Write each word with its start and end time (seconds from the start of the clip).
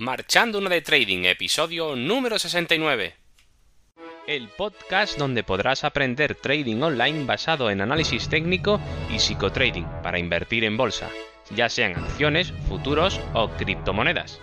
Marchando 0.00 0.58
uno 0.58 0.68
de 0.68 0.80
Trading, 0.80 1.24
episodio 1.24 1.96
número 1.96 2.38
69. 2.38 3.16
El 4.28 4.46
podcast 4.46 5.18
donde 5.18 5.42
podrás 5.42 5.82
aprender 5.82 6.36
trading 6.36 6.82
online 6.82 7.24
basado 7.24 7.68
en 7.68 7.80
análisis 7.80 8.28
técnico 8.28 8.80
y 9.12 9.18
psicotrading 9.18 9.88
para 10.04 10.20
invertir 10.20 10.62
en 10.62 10.76
bolsa, 10.76 11.10
ya 11.50 11.68
sean 11.68 11.96
acciones, 11.96 12.52
futuros 12.68 13.20
o 13.34 13.50
criptomonedas. 13.50 14.38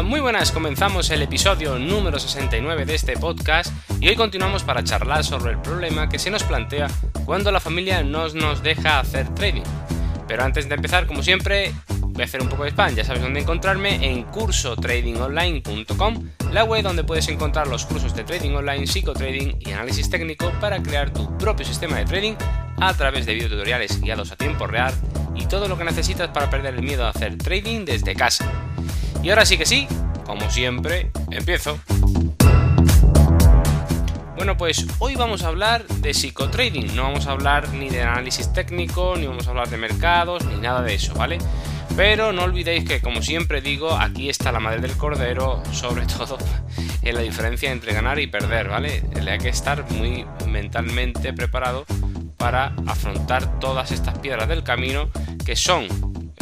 Muy 0.00 0.20
buenas, 0.20 0.52
comenzamos 0.52 1.10
el 1.10 1.20
episodio 1.20 1.78
número 1.78 2.18
69 2.18 2.86
de 2.86 2.94
este 2.94 3.14
podcast 3.16 3.70
y 4.00 4.08
hoy 4.08 4.16
continuamos 4.16 4.64
para 4.64 4.82
charlar 4.82 5.22
sobre 5.22 5.52
el 5.52 5.60
problema 5.60 6.08
que 6.08 6.18
se 6.18 6.30
nos 6.30 6.42
plantea 6.44 6.88
cuando 7.26 7.52
la 7.52 7.60
familia 7.60 8.02
no 8.02 8.26
nos 8.28 8.62
deja 8.62 9.00
hacer 9.00 9.28
trading. 9.34 9.62
Pero 10.26 10.44
antes 10.44 10.66
de 10.68 10.76
empezar, 10.76 11.06
como 11.06 11.22
siempre, 11.22 11.74
voy 12.00 12.22
a 12.22 12.24
hacer 12.24 12.40
un 12.40 12.48
poco 12.48 12.64
de 12.64 12.70
spam, 12.70 12.94
ya 12.94 13.04
sabes 13.04 13.22
dónde 13.22 13.40
encontrarme 13.40 14.10
en 14.10 14.22
cursotradingonline.com, 14.24 16.28
la 16.50 16.64
web 16.64 16.82
donde 16.82 17.04
puedes 17.04 17.28
encontrar 17.28 17.68
los 17.68 17.84
cursos 17.84 18.14
de 18.14 18.24
trading 18.24 18.54
online, 18.54 18.86
psicotrading 18.86 19.58
y 19.60 19.72
análisis 19.72 20.08
técnico 20.08 20.50
para 20.60 20.82
crear 20.82 21.12
tu 21.12 21.36
propio 21.38 21.66
sistema 21.66 21.98
de 21.98 22.06
trading 22.06 22.34
a 22.80 22.94
través 22.94 23.26
de 23.26 23.34
videotutoriales 23.34 24.00
guiados 24.00 24.32
a 24.32 24.36
tiempo 24.36 24.66
real 24.66 24.94
y 25.34 25.46
todo 25.46 25.68
lo 25.68 25.76
que 25.76 25.84
necesitas 25.84 26.28
para 26.28 26.50
perder 26.50 26.74
el 26.74 26.82
miedo 26.82 27.04
a 27.04 27.10
hacer 27.10 27.36
trading 27.36 27.84
desde 27.84 28.14
casa. 28.14 28.50
Y 29.22 29.30
ahora 29.30 29.46
sí 29.46 29.56
que 29.56 29.66
sí, 29.66 29.86
como 30.26 30.50
siempre, 30.50 31.12
empiezo. 31.30 31.78
Bueno, 34.34 34.56
pues 34.56 34.84
hoy 34.98 35.14
vamos 35.14 35.44
a 35.44 35.48
hablar 35.48 35.86
de 35.86 36.12
psicotrading, 36.12 36.96
no 36.96 37.04
vamos 37.04 37.28
a 37.28 37.30
hablar 37.30 37.68
ni 37.68 37.88
de 37.88 38.02
análisis 38.02 38.52
técnico, 38.52 39.14
ni 39.16 39.28
vamos 39.28 39.46
a 39.46 39.50
hablar 39.50 39.68
de 39.68 39.76
mercados, 39.76 40.44
ni 40.46 40.56
nada 40.56 40.82
de 40.82 40.94
eso, 40.94 41.14
¿vale? 41.14 41.38
Pero 41.94 42.32
no 42.32 42.42
olvidéis 42.42 42.84
que, 42.84 43.00
como 43.00 43.22
siempre 43.22 43.60
digo, 43.60 43.94
aquí 43.94 44.28
está 44.28 44.50
la 44.50 44.58
madre 44.58 44.80
del 44.80 44.96
cordero, 44.96 45.62
sobre 45.70 46.04
todo 46.18 46.36
en 47.02 47.14
la 47.14 47.20
diferencia 47.20 47.70
entre 47.70 47.94
ganar 47.94 48.18
y 48.18 48.26
perder, 48.26 48.68
¿vale? 48.68 49.04
Hay 49.30 49.38
que 49.38 49.50
estar 49.50 49.88
muy 49.92 50.26
mentalmente 50.48 51.32
preparado 51.32 51.84
para 52.36 52.74
afrontar 52.86 53.60
todas 53.60 53.92
estas 53.92 54.18
piedras 54.18 54.48
del 54.48 54.64
camino 54.64 55.10
que 55.44 55.54
son 55.54 55.86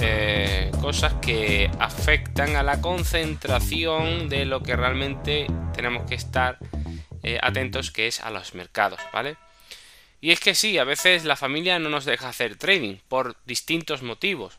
eh, 0.03 0.71
cosas 0.81 1.15
que 1.15 1.71
afectan 1.79 2.57
a 2.57 2.63
la 2.63 2.81
concentración 2.81 4.29
de 4.29 4.45
lo 4.45 4.63
que 4.63 4.77
realmente 4.77 5.47
tenemos 5.75 6.09
que 6.09 6.15
estar 6.15 6.59
eh, 7.23 7.39
atentos, 7.43 7.91
que 7.91 8.07
es 8.07 8.21
a 8.21 8.31
los 8.31 8.55
mercados, 8.55 9.01
¿vale? 9.13 9.37
Y 10.21 10.33
es 10.33 10.41
que 10.41 10.55
sí, 10.55 10.79
a 10.79 10.85
veces 10.85 11.25
la 11.25 11.37
familia 11.37 11.79
no 11.79 11.89
nos 11.89 12.05
deja 12.05 12.29
hacer 12.29 12.57
trading 12.57 12.97
por 13.09 13.37
distintos 13.47 14.03
motivos. 14.03 14.59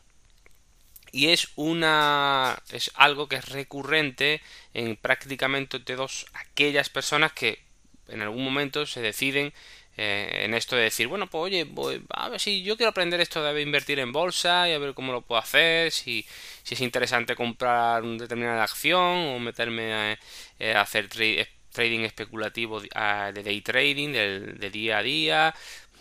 Y 1.12 1.28
es 1.28 1.48
una. 1.56 2.60
es 2.70 2.90
algo 2.94 3.28
que 3.28 3.36
es 3.36 3.48
recurrente 3.48 4.40
en 4.74 4.96
prácticamente 4.96 5.78
todas 5.78 6.26
aquellas 6.34 6.88
personas 6.88 7.32
que 7.32 7.60
en 8.08 8.22
algún 8.22 8.44
momento 8.44 8.86
se 8.86 9.00
deciden 9.00 9.52
eh, 9.96 10.44
en 10.44 10.54
esto 10.54 10.74
de 10.76 10.84
decir, 10.84 11.06
bueno, 11.06 11.26
pues 11.28 11.42
oye, 11.42 11.64
voy, 11.64 12.02
a 12.10 12.30
ver 12.30 12.40
si 12.40 12.62
yo 12.62 12.76
quiero 12.76 12.90
aprender 12.90 13.20
esto 13.20 13.42
de 13.42 13.60
invertir 13.60 13.98
en 13.98 14.12
bolsa 14.12 14.68
y 14.68 14.72
a 14.72 14.78
ver 14.78 14.94
cómo 14.94 15.12
lo 15.12 15.20
puedo 15.20 15.40
hacer, 15.40 15.92
si, 15.92 16.24
si 16.62 16.74
es 16.74 16.80
interesante 16.80 17.36
comprar 17.36 18.02
una 18.02 18.22
determinada 18.22 18.62
acción 18.62 19.34
o 19.34 19.38
meterme 19.38 19.92
a, 19.92 20.18
eh, 20.58 20.74
hacer 20.74 21.08
trading 21.08 22.00
especulativo 22.00 22.80
de 22.80 23.42
day 23.44 23.60
trading, 23.60 24.12
de, 24.12 24.70
día 24.70 24.98
a 24.98 25.02
día. 25.02 25.54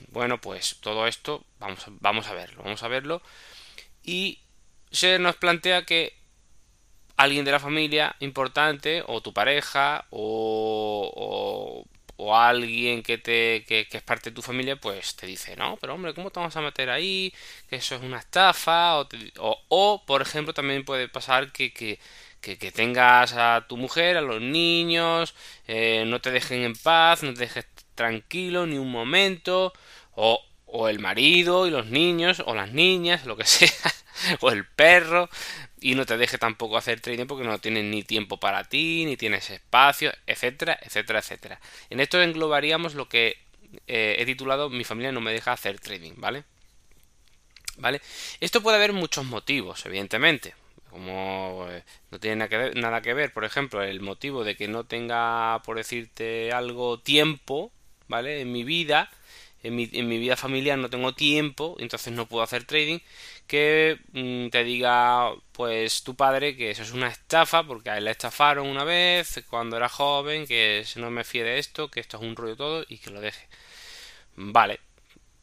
Bueno, 0.10 0.40
pues 0.40 0.78
todo 0.82 1.06
esto 1.08 1.46
vamos, 1.60 1.86
vamos 2.00 2.28
a 2.28 2.34
verlo, 2.34 2.64
vamos 2.64 2.84
a 2.84 2.88
verlo. 2.88 3.22
Y 4.04 4.40
se 4.92 5.20
nos 5.20 5.36
plantea 5.36 5.84
que 5.86 6.14
alguien 7.18 7.46
de 7.46 7.52
la 7.52 7.60
familia 7.60 8.16
importante, 8.20 9.04
o 9.06 9.22
tu 9.22 9.34
pareja, 9.34 10.06
o 10.10 11.12
o 11.16 11.86
alguien 12.30 13.02
que 13.04 13.18
te 13.18 13.66
que, 13.68 13.88
es 13.92 14.02
parte 14.04 14.30
de 14.30 14.36
tu 14.36 14.42
familia 14.42 14.76
pues 14.76 15.16
te 15.16 15.26
dice 15.26 15.56
no 15.56 15.78
pero 15.82 15.96
hombre 15.96 16.14
cómo 16.14 16.30
te 16.30 16.40
vamos 16.40 16.56
a 16.56 16.62
meter 16.62 16.90
ahí 16.90 17.34
que 17.70 17.78
eso 17.78 17.96
es 17.96 18.02
una 18.02 18.20
estafa 18.20 19.00
o, 19.00 19.08
o, 19.70 20.06
por 20.06 20.22
ejemplo 20.22 20.54
también 20.54 20.86
puede 20.86 21.08
pasar 21.10 21.52
que, 21.52 21.74
que, 21.74 22.00
que, 22.42 22.72
tengas 22.72 23.34
a 23.34 23.66
tu 23.68 23.78
mujer 23.78 24.18
a 24.18 24.22
los 24.22 24.42
niños 24.42 25.34
eh, 25.68 26.04
no 26.06 26.22
te 26.22 26.32
dejen 26.32 26.62
en 26.64 26.76
paz 26.76 27.24
no 27.24 27.34
te 27.34 27.42
dejes 27.42 27.66
tranquilo 27.96 28.68
ni 28.68 28.78
un 28.78 28.92
momento 28.92 29.74
o, 30.16 30.44
o 30.66 30.90
el 30.90 31.00
marido 31.00 31.68
y 31.68 31.72
los 31.72 31.88
niños 31.88 32.44
o 32.46 32.54
las 32.56 32.72
niñas 32.72 33.26
lo 33.26 33.36
que 33.38 33.46
sea 33.58 33.70
o 34.42 34.52
el 34.52 34.66
perro 34.66 35.30
y 35.80 35.96
no 35.96 36.06
te 36.06 36.18
deje 36.18 36.38
tampoco 36.38 36.78
hacer 36.78 37.02
trading 37.02 37.26
porque 37.26 37.44
no 37.44 37.60
tienes 37.60 37.84
ni 37.86 38.04
tiempo 38.04 38.38
para 38.38 38.64
ti, 38.64 39.06
ni 39.06 39.18
tienes 39.18 39.50
espacio, 39.50 40.12
etcétera, 40.28 40.80
etcétera, 40.82 41.20
etcétera. 41.20 41.60
En 41.90 42.00
esto 42.00 42.22
englobaríamos 42.22 42.94
lo 42.96 43.10
que 43.10 43.38
eh, 43.88 44.16
he 44.20 44.26
titulado 44.26 44.70
Mi 44.70 44.84
familia 44.84 45.12
no 45.12 45.22
me 45.22 45.34
deja 45.34 45.52
hacer 45.54 45.80
trading, 45.80 46.14
¿vale? 46.18 46.44
¿Vale? 47.78 48.02
Esto 48.40 48.62
puede 48.62 48.78
haber 48.78 48.94
muchos 48.94 49.26
motivos, 49.26 49.86
evidentemente. 49.86 50.54
Como 50.90 51.68
eh, 51.70 51.84
no 52.12 52.20
tiene 52.20 52.36
nada 52.36 52.50
que, 52.50 52.58
ver, 52.58 52.76
nada 52.76 53.02
que 53.02 53.14
ver, 53.14 53.32
por 53.32 53.46
ejemplo, 53.46 53.82
el 53.82 54.02
motivo 54.02 54.44
de 54.44 54.56
que 54.56 54.68
no 54.68 54.84
tenga, 54.84 55.62
por 55.66 55.78
decirte 55.78 56.52
algo, 56.52 57.00
tiempo, 57.00 57.72
¿vale? 58.08 58.42
En 58.42 58.52
mi 58.52 58.64
vida, 58.64 59.10
en 59.64 59.76
mi, 59.76 59.90
en 59.94 60.08
mi 60.10 60.18
vida 60.20 60.36
familiar 60.36 60.78
no 60.78 60.90
tengo 60.90 61.14
tiempo, 61.14 61.78
entonces 61.80 62.14
no 62.14 62.28
puedo 62.28 62.44
hacer 62.44 62.66
trading 62.66 63.00
que 63.52 64.00
mm, 64.14 64.48
te 64.48 64.64
diga 64.64 65.34
pues 65.52 66.04
tu 66.04 66.16
padre 66.16 66.56
que 66.56 66.72
eso 66.72 66.84
es 66.84 66.94
una 66.94 67.10
estafa 67.10 67.64
porque 67.64 67.90
a 67.90 67.98
él 67.98 68.06
le 68.06 68.12
estafaron 68.12 68.66
una 68.66 68.86
vez 68.86 69.44
cuando 69.50 69.76
era 69.76 69.90
joven 69.90 70.48
que 70.48 70.86
no 70.96 71.12
me 71.12 71.26
fíe 71.26 71.44
de 71.44 71.60
esto 71.60 71.92
que 71.92 72.00
esto 72.00 72.16
es 72.16 72.24
un 72.24 72.38
rollo 72.38 72.56
todo 72.56 72.86
y 72.88 73.00
que 73.00 73.10
lo 73.10 73.20
deje 73.20 73.50
vale 74.38 74.80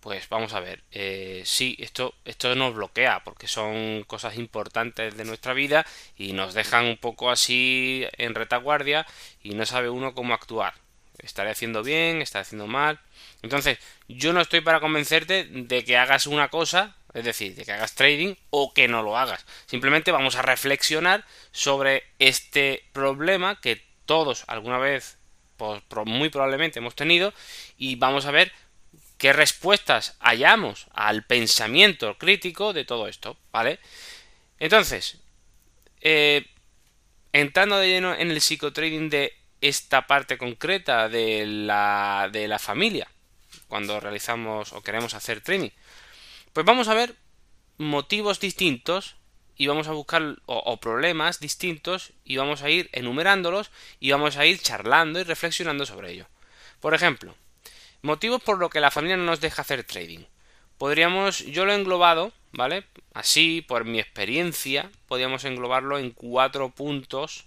pues 0.00 0.26
vamos 0.30 0.54
a 0.54 0.60
ver 0.60 0.82
eh, 0.90 1.42
sí 1.44 1.76
esto 1.80 2.14
esto 2.24 2.54
nos 2.54 2.74
bloquea 2.74 3.22
porque 3.24 3.46
son 3.46 4.04
cosas 4.04 4.38
importantes 4.38 5.14
de 5.14 5.26
nuestra 5.26 5.52
vida 5.52 5.84
y 6.16 6.32
nos 6.32 6.54
dejan 6.54 6.86
un 6.86 6.96
poco 6.96 7.30
así 7.30 8.06
en 8.16 8.34
retaguardia 8.34 9.06
y 9.42 9.50
no 9.50 9.66
sabe 9.66 9.90
uno 9.90 10.14
cómo 10.14 10.32
actuar. 10.32 10.72
Estaré 11.18 11.50
haciendo 11.50 11.82
bien 11.82 12.22
estaré 12.22 12.42
haciendo 12.42 12.66
mal 12.66 13.00
entonces 13.42 13.78
yo 14.08 14.32
no 14.32 14.40
estoy 14.40 14.62
para 14.62 14.80
convencerte 14.80 15.44
de 15.44 15.84
que 15.84 15.98
hagas 15.98 16.26
una 16.26 16.48
cosa 16.48 16.96
es 17.14 17.24
decir, 17.24 17.54
de 17.54 17.64
que 17.64 17.72
hagas 17.72 17.94
trading 17.94 18.34
o 18.50 18.72
que 18.72 18.88
no 18.88 19.02
lo 19.02 19.16
hagas. 19.16 19.44
Simplemente 19.66 20.12
vamos 20.12 20.36
a 20.36 20.42
reflexionar 20.42 21.24
sobre 21.52 22.04
este 22.18 22.84
problema 22.92 23.60
que 23.60 23.82
todos 24.06 24.44
alguna 24.46 24.78
vez, 24.78 25.18
muy 26.04 26.28
probablemente 26.28 26.78
hemos 26.78 26.94
tenido 26.94 27.32
y 27.76 27.96
vamos 27.96 28.26
a 28.26 28.30
ver 28.30 28.52
qué 29.18 29.32
respuestas 29.32 30.16
hallamos 30.20 30.86
al 30.94 31.24
pensamiento 31.24 32.16
crítico 32.16 32.72
de 32.72 32.84
todo 32.84 33.08
esto, 33.08 33.36
¿vale? 33.50 33.80
Entonces, 34.58 35.18
eh, 36.00 36.46
entrando 37.32 37.78
de 37.78 37.88
lleno 37.88 38.14
en 38.14 38.30
el 38.30 38.40
psicotrading 38.40 39.10
de 39.10 39.36
esta 39.60 40.06
parte 40.06 40.38
concreta 40.38 41.08
de 41.08 41.44
la, 41.46 42.28
de 42.32 42.46
la 42.46 42.58
familia, 42.60 43.08
cuando 43.66 44.00
realizamos 44.00 44.72
o 44.72 44.82
queremos 44.82 45.14
hacer 45.14 45.40
trading, 45.40 45.70
pues 46.58 46.66
vamos 46.66 46.88
a 46.88 46.94
ver 46.94 47.14
motivos 47.76 48.40
distintos 48.40 49.14
y 49.54 49.68
vamos 49.68 49.86
a 49.86 49.92
buscar 49.92 50.38
o, 50.46 50.76
problemas 50.78 51.38
distintos 51.38 52.12
y 52.24 52.36
vamos 52.36 52.62
a 52.62 52.68
ir 52.68 52.90
enumerándolos 52.90 53.70
y 54.00 54.10
vamos 54.10 54.36
a 54.36 54.44
ir 54.44 54.58
charlando 54.58 55.20
y 55.20 55.22
reflexionando 55.22 55.86
sobre 55.86 56.10
ello. 56.10 56.26
Por 56.80 56.94
ejemplo, 56.94 57.36
motivos 58.02 58.42
por 58.42 58.58
los 58.58 58.70
que 58.70 58.80
la 58.80 58.90
familia 58.90 59.16
no 59.16 59.22
nos 59.22 59.40
deja 59.40 59.62
hacer 59.62 59.84
trading. 59.84 60.24
Podríamos, 60.78 61.46
yo 61.46 61.64
lo 61.64 61.70
he 61.70 61.76
englobado, 61.76 62.32
¿vale? 62.50 62.82
Así, 63.14 63.62
por 63.62 63.84
mi 63.84 64.00
experiencia, 64.00 64.90
podríamos 65.06 65.44
englobarlo 65.44 65.96
en 65.96 66.10
cuatro 66.10 66.70
puntos 66.70 67.44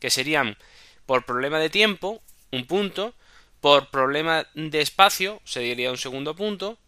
que 0.00 0.08
serían 0.08 0.56
por 1.04 1.26
problema 1.26 1.58
de 1.58 1.68
tiempo, 1.68 2.22
un 2.50 2.66
punto, 2.66 3.12
por 3.60 3.90
problema 3.90 4.46
de 4.54 4.80
espacio, 4.80 5.42
se 5.44 5.60
diría 5.60 5.90
un 5.90 5.98
segundo 5.98 6.34
punto, 6.34 6.78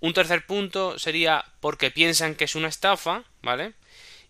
un 0.00 0.12
tercer 0.12 0.46
punto 0.46 0.98
sería 0.98 1.44
porque 1.60 1.90
piensan 1.90 2.34
que 2.34 2.44
es 2.44 2.54
una 2.54 2.68
estafa, 2.68 3.24
¿vale? 3.42 3.74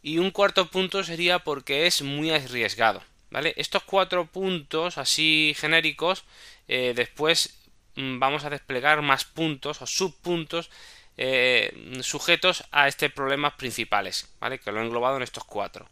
Y 0.03 0.19
un 0.19 0.31
cuarto 0.31 0.71
punto 0.71 1.03
sería 1.05 1.41
porque 1.41 1.87
es 1.87 2.03
muy 2.03 2.31
arriesgado, 2.31 3.03
¿vale? 3.31 3.55
Estos 3.57 3.83
cuatro 3.83 4.27
puntos 4.27 4.99
así 4.99 5.55
genéricos, 5.59 6.25
eh, 6.69 6.93
después 6.95 7.59
mm, 7.97 8.19
vamos 8.19 8.45
a 8.45 8.51
desplegar 8.51 9.03
más 9.03 9.25
puntos 9.25 9.83
o 9.83 9.87
subpuntos 9.87 10.71
eh, 11.17 11.99
sujetos 12.03 12.65
a 12.71 12.89
este 12.89 13.11
problema 13.11 13.57
principales, 13.57 14.29
¿vale? 14.39 14.59
Que 14.59 14.71
lo 14.71 14.81
he 14.81 14.85
englobado 14.85 15.17
en 15.17 15.23
estos 15.23 15.45
cuatro. 15.45 15.89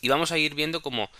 Y 0.00 0.08
vamos 0.08 0.32
a 0.32 0.38
ir 0.38 0.54
viendo 0.54 0.82
como 0.82 1.10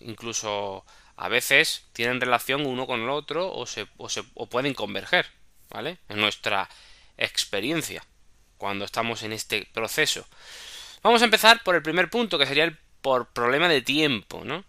incluso 0.00 0.84
a 1.16 1.28
veces 1.28 1.86
tienen 1.92 2.20
relación 2.20 2.66
uno 2.66 2.86
con 2.86 3.02
el 3.02 3.08
otro 3.08 3.52
o, 3.52 3.66
se, 3.66 3.86
o, 3.96 4.08
se, 4.08 4.22
o 4.34 4.48
pueden 4.48 4.74
converger, 4.74 5.26
¿vale? 5.74 5.98
En 6.08 6.20
nuestra 6.20 6.68
experiencia 7.18 8.04
cuando 8.58 8.84
estamos 8.84 9.24
en 9.24 9.32
este 9.32 9.68
proceso. 9.72 10.24
Vamos 11.02 11.20
a 11.20 11.24
empezar 11.24 11.62
por 11.64 11.74
el 11.74 11.82
primer 11.82 12.08
punto, 12.08 12.38
que 12.38 12.46
sería 12.46 12.64
el 12.64 12.78
por 13.02 13.26
problema 13.32 13.68
de 13.68 13.82
tiempo, 13.82 14.44
¿no? 14.44 14.64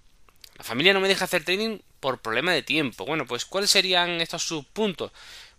La 0.57 0.63
familia 0.63 0.93
no 0.93 0.99
me 0.99 1.07
deja 1.07 1.25
hacer 1.25 1.45
trading 1.45 1.77
por 1.99 2.21
problema 2.21 2.51
de 2.53 2.63
tiempo. 2.63 3.05
Bueno, 3.05 3.25
pues 3.27 3.45
¿cuáles 3.45 3.69
serían 3.69 4.19
estos 4.19 4.43
subpuntos? 4.43 5.11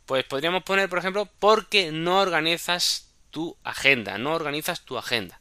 Pues 0.04 0.24
podríamos 0.24 0.64
poner, 0.64 0.88
por 0.88 0.98
ejemplo, 0.98 1.30
porque 1.38 1.92
no 1.92 2.18
organizas 2.20 3.08
tu 3.30 3.56
agenda, 3.62 4.18
no 4.18 4.34
organizas 4.34 4.84
tu 4.84 4.98
agenda. 4.98 5.40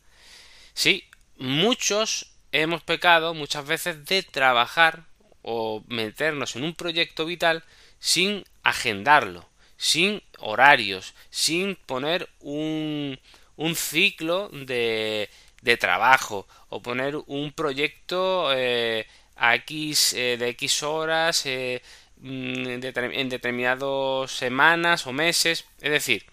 Sí, 0.74 1.04
muchos 1.38 2.32
hemos 2.52 2.84
pecado 2.84 3.34
muchas 3.34 3.66
veces 3.66 4.06
de 4.06 4.22
trabajar 4.22 5.04
o 5.42 5.84
meternos 5.88 6.56
en 6.56 6.64
un 6.64 6.76
proyecto 6.76 7.26
vital 7.26 7.64
sin 8.00 8.46
agendarlo, 8.64 9.50
sin 9.86 10.24
horarios, 10.40 11.14
sin 11.30 11.76
poner 11.76 12.28
un, 12.40 13.20
un 13.56 13.76
ciclo 13.76 14.50
de, 14.50 15.30
de, 15.62 15.78
trabajo 15.78 16.48
o 16.70 16.82
poner 16.82 17.16
un 17.28 17.52
proyecto 17.52 18.52
eh, 18.52 19.06
a 19.36 19.54
X, 19.54 20.14
eh, 20.14 20.38
de 20.40 20.50
X 20.50 20.82
horas 20.82 21.46
eh, 21.46 21.84
mm, 22.18 22.84
en 23.14 23.30
determinadas 23.30 24.32
semanas 24.32 25.06
o 25.06 25.14
meses. 25.14 25.66
Es 25.80 25.92
decir, 25.92 26.26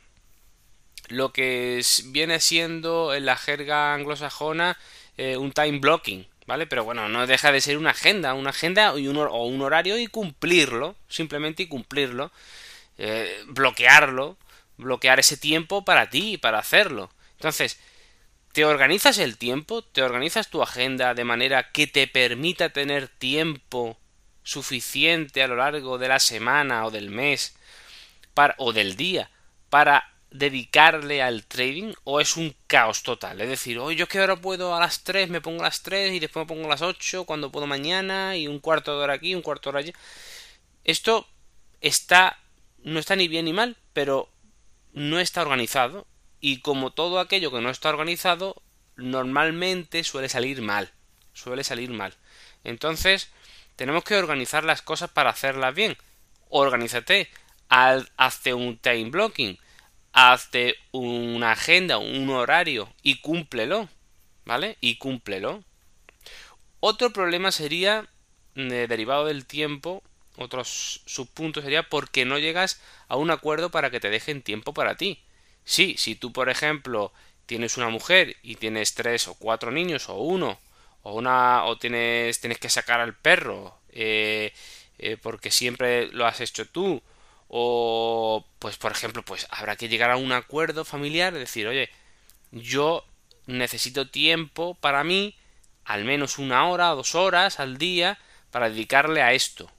lo 1.08 1.34
que 1.34 1.82
viene 2.06 2.40
siendo 2.40 3.12
en 3.12 3.26
la 3.26 3.36
jerga 3.36 3.92
anglosajona 3.92 4.78
un 5.36 5.52
time 5.52 5.78
blocking, 5.78 6.26
¿vale? 6.46 6.66
Pero 6.66 6.84
bueno, 6.84 7.06
no 7.10 7.26
deja 7.26 7.52
de 7.52 7.60
ser 7.60 7.76
una 7.76 7.90
agenda, 7.90 8.32
una 8.32 8.50
agenda 8.50 8.98
y 8.98 9.08
un, 9.08 9.18
o 9.18 9.44
un 9.44 9.60
horario 9.60 9.98
y 9.98 10.06
cumplirlo, 10.06 10.96
simplemente 11.06 11.64
y 11.64 11.68
cumplirlo, 11.68 12.32
bloquearlo, 13.46 14.38
bloquear 14.76 15.20
ese 15.20 15.36
tiempo 15.36 15.84
para 15.84 16.10
ti, 16.10 16.38
para 16.38 16.58
hacerlo. 16.58 17.10
Entonces, 17.32 17.80
¿te 18.52 18.64
organizas 18.64 19.18
el 19.18 19.38
tiempo? 19.38 19.82
¿Te 19.82 20.02
organizas 20.02 20.48
tu 20.48 20.62
agenda 20.62 21.14
de 21.14 21.24
manera 21.24 21.72
que 21.72 21.86
te 21.86 22.06
permita 22.06 22.70
tener 22.70 23.08
tiempo 23.08 23.98
suficiente 24.44 25.42
a 25.42 25.48
lo 25.48 25.56
largo 25.56 25.98
de 25.98 26.08
la 26.08 26.18
semana 26.18 26.84
o 26.84 26.90
del 26.90 27.10
mes 27.10 27.56
para, 28.34 28.54
o 28.58 28.72
del 28.72 28.96
día 28.96 29.30
para 29.70 30.08
dedicarle 30.30 31.22
al 31.22 31.44
trading 31.46 31.92
o 32.04 32.20
es 32.20 32.36
un 32.36 32.54
caos 32.66 33.02
total? 33.02 33.40
Es 33.40 33.48
decir, 33.48 33.78
hoy 33.78 33.96
yo 33.96 34.06
que 34.08 34.18
ahora 34.18 34.36
puedo 34.36 34.74
a 34.74 34.80
las 34.80 35.02
3, 35.04 35.28
me 35.28 35.40
pongo 35.40 35.60
a 35.60 35.64
las 35.64 35.82
3 35.82 36.14
y 36.14 36.20
después 36.20 36.44
me 36.44 36.54
pongo 36.54 36.66
a 36.66 36.70
las 36.70 36.82
8, 36.82 37.24
cuando 37.24 37.50
puedo 37.50 37.66
mañana 37.66 38.36
y 38.36 38.48
un 38.48 38.60
cuarto 38.60 38.96
de 38.96 39.04
hora 39.04 39.14
aquí, 39.14 39.34
un 39.34 39.42
cuarto 39.42 39.70
de 39.70 39.70
hora 39.70 39.80
allí. 39.80 39.92
Esto 40.84 41.26
está 41.80 42.41
no 42.82 42.98
está 42.98 43.16
ni 43.16 43.28
bien 43.28 43.44
ni 43.44 43.52
mal, 43.52 43.76
pero 43.92 44.28
no 44.92 45.18
está 45.18 45.42
organizado 45.42 46.06
y 46.40 46.58
como 46.58 46.90
todo 46.90 47.20
aquello 47.20 47.52
que 47.52 47.60
no 47.60 47.70
está 47.70 47.88
organizado, 47.88 48.60
normalmente 48.96 50.04
suele 50.04 50.28
salir 50.28 50.60
mal. 50.60 50.90
Suele 51.32 51.64
salir 51.64 51.90
mal. 51.90 52.14
Entonces, 52.64 53.30
tenemos 53.76 54.04
que 54.04 54.16
organizar 54.16 54.64
las 54.64 54.82
cosas 54.82 55.10
para 55.10 55.30
hacerlas 55.30 55.74
bien. 55.74 55.96
Organízate. 56.48 57.30
Hazte 57.68 58.54
un 58.54 58.76
time 58.76 59.10
blocking. 59.10 59.58
Hazte 60.12 60.74
una 60.90 61.52
agenda, 61.52 61.98
un 61.98 62.28
horario 62.30 62.92
y 63.02 63.20
cúmplelo. 63.20 63.88
¿Vale? 64.44 64.76
Y 64.80 64.96
cúmplelo. 64.96 65.62
Otro 66.80 67.12
problema 67.12 67.52
sería, 67.52 68.08
eh, 68.56 68.86
derivado 68.88 69.26
del 69.26 69.46
tiempo, 69.46 70.02
otros 70.36 71.02
subpuntos 71.06 71.64
sería 71.64 71.88
porque 71.88 72.24
no 72.24 72.38
llegas 72.38 72.80
a 73.08 73.16
un 73.16 73.30
acuerdo 73.30 73.70
para 73.70 73.90
que 73.90 74.00
te 74.00 74.10
dejen 74.10 74.42
tiempo 74.42 74.72
para 74.74 74.96
ti. 74.96 75.22
Sí, 75.64 75.94
si 75.98 76.14
tú, 76.14 76.32
por 76.32 76.48
ejemplo, 76.48 77.12
tienes 77.46 77.76
una 77.76 77.88
mujer 77.88 78.36
y 78.42 78.56
tienes 78.56 78.94
tres 78.94 79.28
o 79.28 79.34
cuatro 79.34 79.70
niños 79.70 80.08
o 80.08 80.16
uno, 80.16 80.58
o 81.02 81.14
una, 81.14 81.64
o 81.64 81.78
tienes, 81.78 82.40
tienes 82.40 82.58
que 82.58 82.70
sacar 82.70 83.00
al 83.00 83.14
perro, 83.14 83.78
eh, 83.90 84.52
eh, 84.98 85.16
porque 85.20 85.50
siempre 85.50 86.08
lo 86.08 86.26
has 86.26 86.40
hecho 86.40 86.66
tú, 86.66 87.02
o 87.48 88.46
pues 88.58 88.76
por 88.78 88.92
ejemplo, 88.92 89.22
pues 89.24 89.46
habrá 89.50 89.76
que 89.76 89.88
llegar 89.88 90.10
a 90.10 90.16
un 90.16 90.32
acuerdo 90.32 90.84
familiar, 90.84 91.34
decir, 91.34 91.66
oye, 91.66 91.90
yo 92.52 93.04
necesito 93.46 94.08
tiempo 94.08 94.74
para 94.74 95.04
mí, 95.04 95.36
al 95.84 96.04
menos 96.04 96.38
una 96.38 96.66
hora 96.68 96.88
dos 96.88 97.14
horas 97.14 97.60
al 97.60 97.78
día, 97.78 98.18
para 98.50 98.70
dedicarle 98.70 99.22
a 99.22 99.32
esto. 99.32 99.70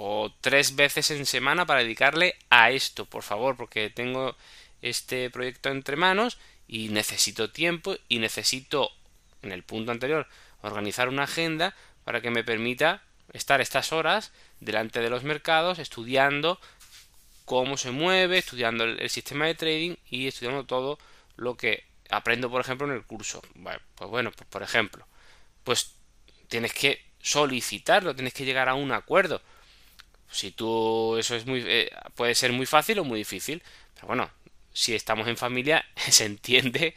O 0.00 0.32
tres 0.40 0.76
veces 0.76 1.10
en 1.10 1.26
semana 1.26 1.66
para 1.66 1.80
dedicarle 1.80 2.36
a 2.50 2.70
esto, 2.70 3.04
por 3.04 3.24
favor, 3.24 3.56
porque 3.56 3.90
tengo 3.90 4.36
este 4.80 5.28
proyecto 5.28 5.70
entre 5.70 5.96
manos 5.96 6.38
y 6.68 6.90
necesito 6.90 7.50
tiempo 7.50 7.96
y 8.08 8.20
necesito, 8.20 8.92
en 9.42 9.50
el 9.50 9.64
punto 9.64 9.90
anterior, 9.90 10.28
organizar 10.62 11.08
una 11.08 11.24
agenda 11.24 11.74
para 12.04 12.20
que 12.20 12.30
me 12.30 12.44
permita 12.44 13.02
estar 13.32 13.60
estas 13.60 13.92
horas 13.92 14.30
delante 14.60 15.00
de 15.00 15.10
los 15.10 15.24
mercados 15.24 15.80
estudiando 15.80 16.60
cómo 17.44 17.76
se 17.76 17.90
mueve, 17.90 18.38
estudiando 18.38 18.84
el, 18.84 19.10
sistema 19.10 19.46
de 19.46 19.56
trading 19.56 19.96
y 20.08 20.28
estudiando 20.28 20.64
todo 20.64 21.00
lo 21.34 21.56
que 21.56 21.82
aprendo, 22.08 22.48
por 22.48 22.60
ejemplo, 22.60 22.86
en 22.86 22.92
el 22.92 23.02
curso. 23.02 23.42
Pues 23.96 24.10
bueno, 24.10 24.30
pues 24.30 24.48
por 24.48 24.62
ejemplo, 24.62 25.08
pues 25.64 25.96
tienes 26.46 26.72
que 26.72 27.04
solicitarlo, 27.20 28.14
tienes 28.14 28.32
que 28.32 28.44
llegar 28.44 28.68
a 28.68 28.74
un 28.74 28.92
acuerdo. 28.92 29.42
Si 30.30 30.50
tú, 30.50 31.16
eso 31.18 31.34
es 31.34 31.46
muy, 31.46 31.64
eh, 31.66 31.90
puede 32.14 32.34
ser 32.34 32.52
muy 32.52 32.66
fácil 32.66 32.98
o 32.98 33.04
muy 33.04 33.18
difícil, 33.20 33.62
pero 33.94 34.08
bueno, 34.08 34.30
si 34.72 34.94
estamos 34.94 35.26
en 35.28 35.36
familia, 35.36 35.84
se 35.96 36.24
entiende 36.26 36.94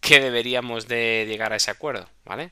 que 0.00 0.20
deberíamos 0.20 0.88
de 0.88 1.24
llegar 1.28 1.52
a 1.52 1.56
ese 1.56 1.70
acuerdo, 1.70 2.08
¿vale? 2.24 2.50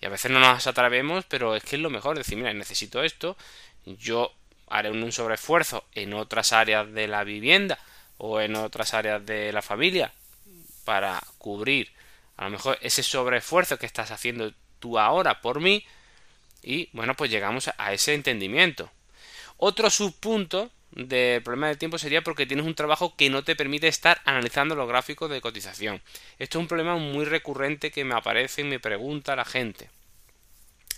Y 0.00 0.06
a 0.06 0.10
veces 0.10 0.30
no 0.30 0.38
nos 0.40 0.66
atrevemos, 0.66 1.24
pero 1.26 1.56
es 1.56 1.64
que 1.64 1.76
es 1.76 1.82
lo 1.82 1.90
mejor 1.90 2.16
decir, 2.16 2.36
mira, 2.36 2.52
necesito 2.54 3.02
esto, 3.02 3.36
yo 3.84 4.32
haré 4.68 4.90
un 4.90 5.12
sobreesfuerzo 5.12 5.84
en 5.92 6.14
otras 6.14 6.52
áreas 6.52 6.92
de 6.92 7.08
la 7.08 7.24
vivienda 7.24 7.78
o 8.18 8.40
en 8.40 8.56
otras 8.56 8.94
áreas 8.94 9.24
de 9.26 9.52
la 9.52 9.62
familia 9.62 10.12
para 10.84 11.22
cubrir 11.38 11.92
a 12.36 12.44
lo 12.44 12.50
mejor 12.50 12.78
ese 12.80 13.02
sobreesfuerzo 13.02 13.78
que 13.78 13.86
estás 13.86 14.10
haciendo 14.10 14.52
tú 14.80 14.98
ahora 14.98 15.40
por 15.40 15.60
mí 15.60 15.84
y 16.62 16.88
bueno, 16.92 17.14
pues 17.14 17.30
llegamos 17.30 17.70
a 17.76 17.92
ese 17.92 18.14
entendimiento. 18.14 18.90
Otro 19.56 19.90
subpunto 19.90 20.70
del 20.92 21.42
problema 21.42 21.68
del 21.68 21.78
tiempo 21.78 21.98
sería 21.98 22.22
porque 22.22 22.46
tienes 22.46 22.66
un 22.66 22.74
trabajo 22.74 23.14
que 23.16 23.30
no 23.30 23.42
te 23.42 23.56
permite 23.56 23.88
estar 23.88 24.20
analizando 24.24 24.74
los 24.74 24.88
gráficos 24.88 25.30
de 25.30 25.40
cotización. 25.40 26.00
Esto 26.38 26.58
es 26.58 26.62
un 26.62 26.68
problema 26.68 26.96
muy 26.96 27.24
recurrente 27.24 27.90
que 27.90 28.04
me 28.04 28.14
aparece 28.14 28.60
y 28.60 28.64
me 28.64 28.80
pregunta 28.80 29.36
la 29.36 29.44
gente. 29.44 29.90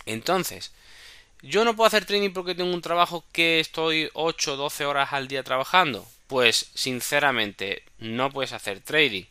Entonces, 0.05 0.71
yo 1.41 1.65
no 1.65 1.75
puedo 1.75 1.87
hacer 1.87 2.05
trading 2.05 2.31
porque 2.31 2.55
tengo 2.55 2.73
un 2.73 2.81
trabajo 2.81 3.23
que 3.31 3.59
estoy 3.59 4.09
8 4.13 4.53
o 4.53 4.57
12 4.57 4.85
horas 4.85 5.13
al 5.13 5.27
día 5.27 5.43
trabajando. 5.43 6.07
Pues 6.27 6.71
sinceramente 6.73 7.83
no 7.99 8.31
puedes 8.31 8.53
hacer 8.53 8.81
trading. 8.81 9.23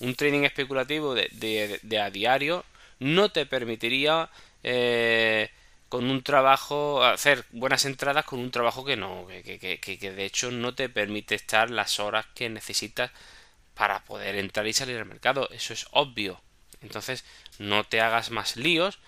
Un 0.00 0.14
trading 0.14 0.42
especulativo 0.42 1.14
de, 1.14 1.28
de, 1.82 1.98
a 2.00 2.10
diario 2.10 2.64
no 2.98 3.30
te 3.30 3.46
permitiría 3.46 4.28
eh, 4.62 5.50
con 5.92 6.10
un 6.10 6.22
trabajo, 6.22 7.04
hacer 7.04 7.44
buenas 7.50 7.84
entradas 7.84 8.24
con 8.24 8.38
un 8.38 8.50
trabajo 8.50 8.82
que 8.82 8.96
no, 8.96 9.26
que, 9.26 9.58
que, 9.58 9.78
que, 9.78 10.10
de 10.10 10.24
hecho 10.24 10.50
no 10.50 10.74
te 10.74 10.88
permite 10.88 11.34
estar 11.34 11.68
las 11.68 12.00
horas 12.00 12.24
que 12.34 12.48
necesitas 12.48 13.10
para 13.74 14.02
poder 14.04 14.36
entrar 14.36 14.66
y 14.66 14.72
salir 14.72 14.96
al 14.96 15.04
mercado. 15.04 15.50
Eso 15.50 15.74
es 15.74 15.86
obvio. 15.90 16.40
Entonces, 16.80 17.26
no 17.58 17.84
te 17.84 18.00
hagas 18.00 18.30
más 18.30 18.56
líos. 18.56 19.00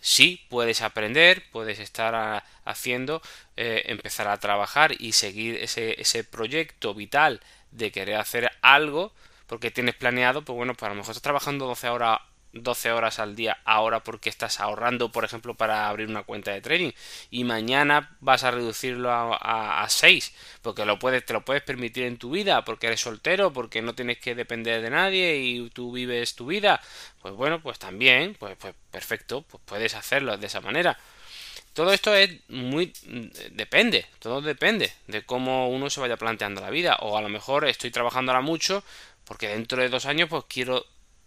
Sí, 0.00 0.44
puedes 0.48 0.82
aprender, 0.82 1.44
puedes 1.52 1.78
estar 1.78 2.42
haciendo, 2.64 3.22
eh, 3.56 3.84
empezar 3.86 4.26
a 4.26 4.40
trabajar 4.40 5.00
y 5.00 5.12
seguir 5.12 5.58
ese, 5.58 6.00
ese 6.00 6.24
proyecto 6.24 6.92
vital 6.92 7.40
de 7.70 7.92
querer 7.92 8.16
hacer 8.16 8.50
algo 8.62 9.12
porque 9.46 9.70
tienes 9.70 9.94
planeado, 9.94 10.42
pues 10.42 10.56
bueno, 10.56 10.74
pues 10.74 10.86
a 10.86 10.88
lo 10.88 10.96
mejor 10.96 11.12
estás 11.12 11.22
trabajando 11.22 11.66
12 11.66 11.88
horas 11.88 12.18
12 12.52 12.92
horas 12.92 13.18
al 13.18 13.34
día 13.34 13.58
ahora 13.64 14.02
porque 14.02 14.28
estás 14.28 14.60
ahorrando, 14.60 15.10
por 15.10 15.24
ejemplo, 15.24 15.54
para 15.54 15.88
abrir 15.88 16.08
una 16.08 16.22
cuenta 16.22 16.52
de 16.52 16.60
trading 16.60 16.92
y 17.30 17.44
mañana 17.44 18.16
vas 18.20 18.44
a 18.44 18.50
reducirlo 18.50 19.10
a, 19.10 19.82
a, 19.82 19.88
6 19.88 20.34
porque 20.62 20.84
lo 20.84 20.98
puedes, 20.98 21.24
te 21.24 21.32
lo 21.32 21.44
puedes 21.44 21.62
permitir 21.62 22.04
en 22.04 22.18
tu 22.18 22.30
vida 22.30 22.64
porque 22.64 22.86
eres 22.88 23.00
soltero, 23.00 23.52
porque 23.52 23.82
no 23.82 23.94
tienes 23.94 24.18
que 24.18 24.34
depender 24.34 24.82
de 24.82 24.90
nadie 24.90 25.38
y 25.38 25.70
tú 25.70 25.92
vives 25.92 26.34
tu 26.34 26.46
vida, 26.46 26.80
pues 27.20 27.34
bueno, 27.34 27.60
pues 27.62 27.78
también, 27.78 28.36
pues, 28.38 28.56
pues 28.58 28.74
perfecto, 28.90 29.42
pues 29.42 29.62
puedes 29.64 29.94
hacerlo 29.94 30.36
de 30.36 30.46
esa 30.46 30.60
manera. 30.60 30.98
Todo 31.72 31.92
esto 31.92 32.14
es 32.14 32.30
muy 32.48 32.92
depende, 33.52 34.04
todo 34.18 34.42
depende 34.42 34.92
de 35.06 35.24
cómo 35.24 35.70
uno 35.70 35.88
se 35.88 36.00
vaya 36.00 36.18
planteando 36.18 36.60
la 36.60 36.68
vida 36.68 36.96
o 37.00 37.16
a 37.16 37.22
lo 37.22 37.30
mejor 37.30 37.66
estoy 37.66 37.90
trabajando 37.90 38.30
ahora 38.30 38.42
mucho 38.42 38.84
porque 39.24 39.48
dentro 39.48 39.80
de 39.80 39.88
dos 39.88 40.04
años 40.04 40.28
pues 40.28 40.44
quiero 40.48 40.84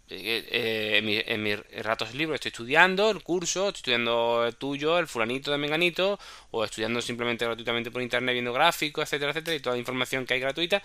eh, 0.09 1.23
en, 1.27 1.43
mis 1.43 1.59
ratos 1.83 2.13
libres 2.13 2.35
estoy 2.35 2.49
estudiando 2.49 3.09
el 3.09 3.23
curso, 3.23 3.67
estoy 3.67 3.79
estudiando 3.79 4.45
el 4.45 4.55
tuyo, 4.55 4.99
el 4.99 5.07
fulanito 5.07 5.51
de 5.51 5.57
menganito, 5.57 6.19
o 6.51 6.63
estudiando 6.63 7.01
simplemente 7.01 7.45
gratuitamente 7.45 7.91
por 7.91 8.01
internet 8.01 8.33
viendo 8.33 8.53
gráficos, 8.53 9.03
etcétera, 9.03 9.31
etcétera, 9.31 9.55
y 9.55 9.59
toda 9.59 9.75
la 9.75 9.79
información 9.79 10.25
que 10.25 10.35
hay 10.35 10.39
gratuita. 10.39 10.83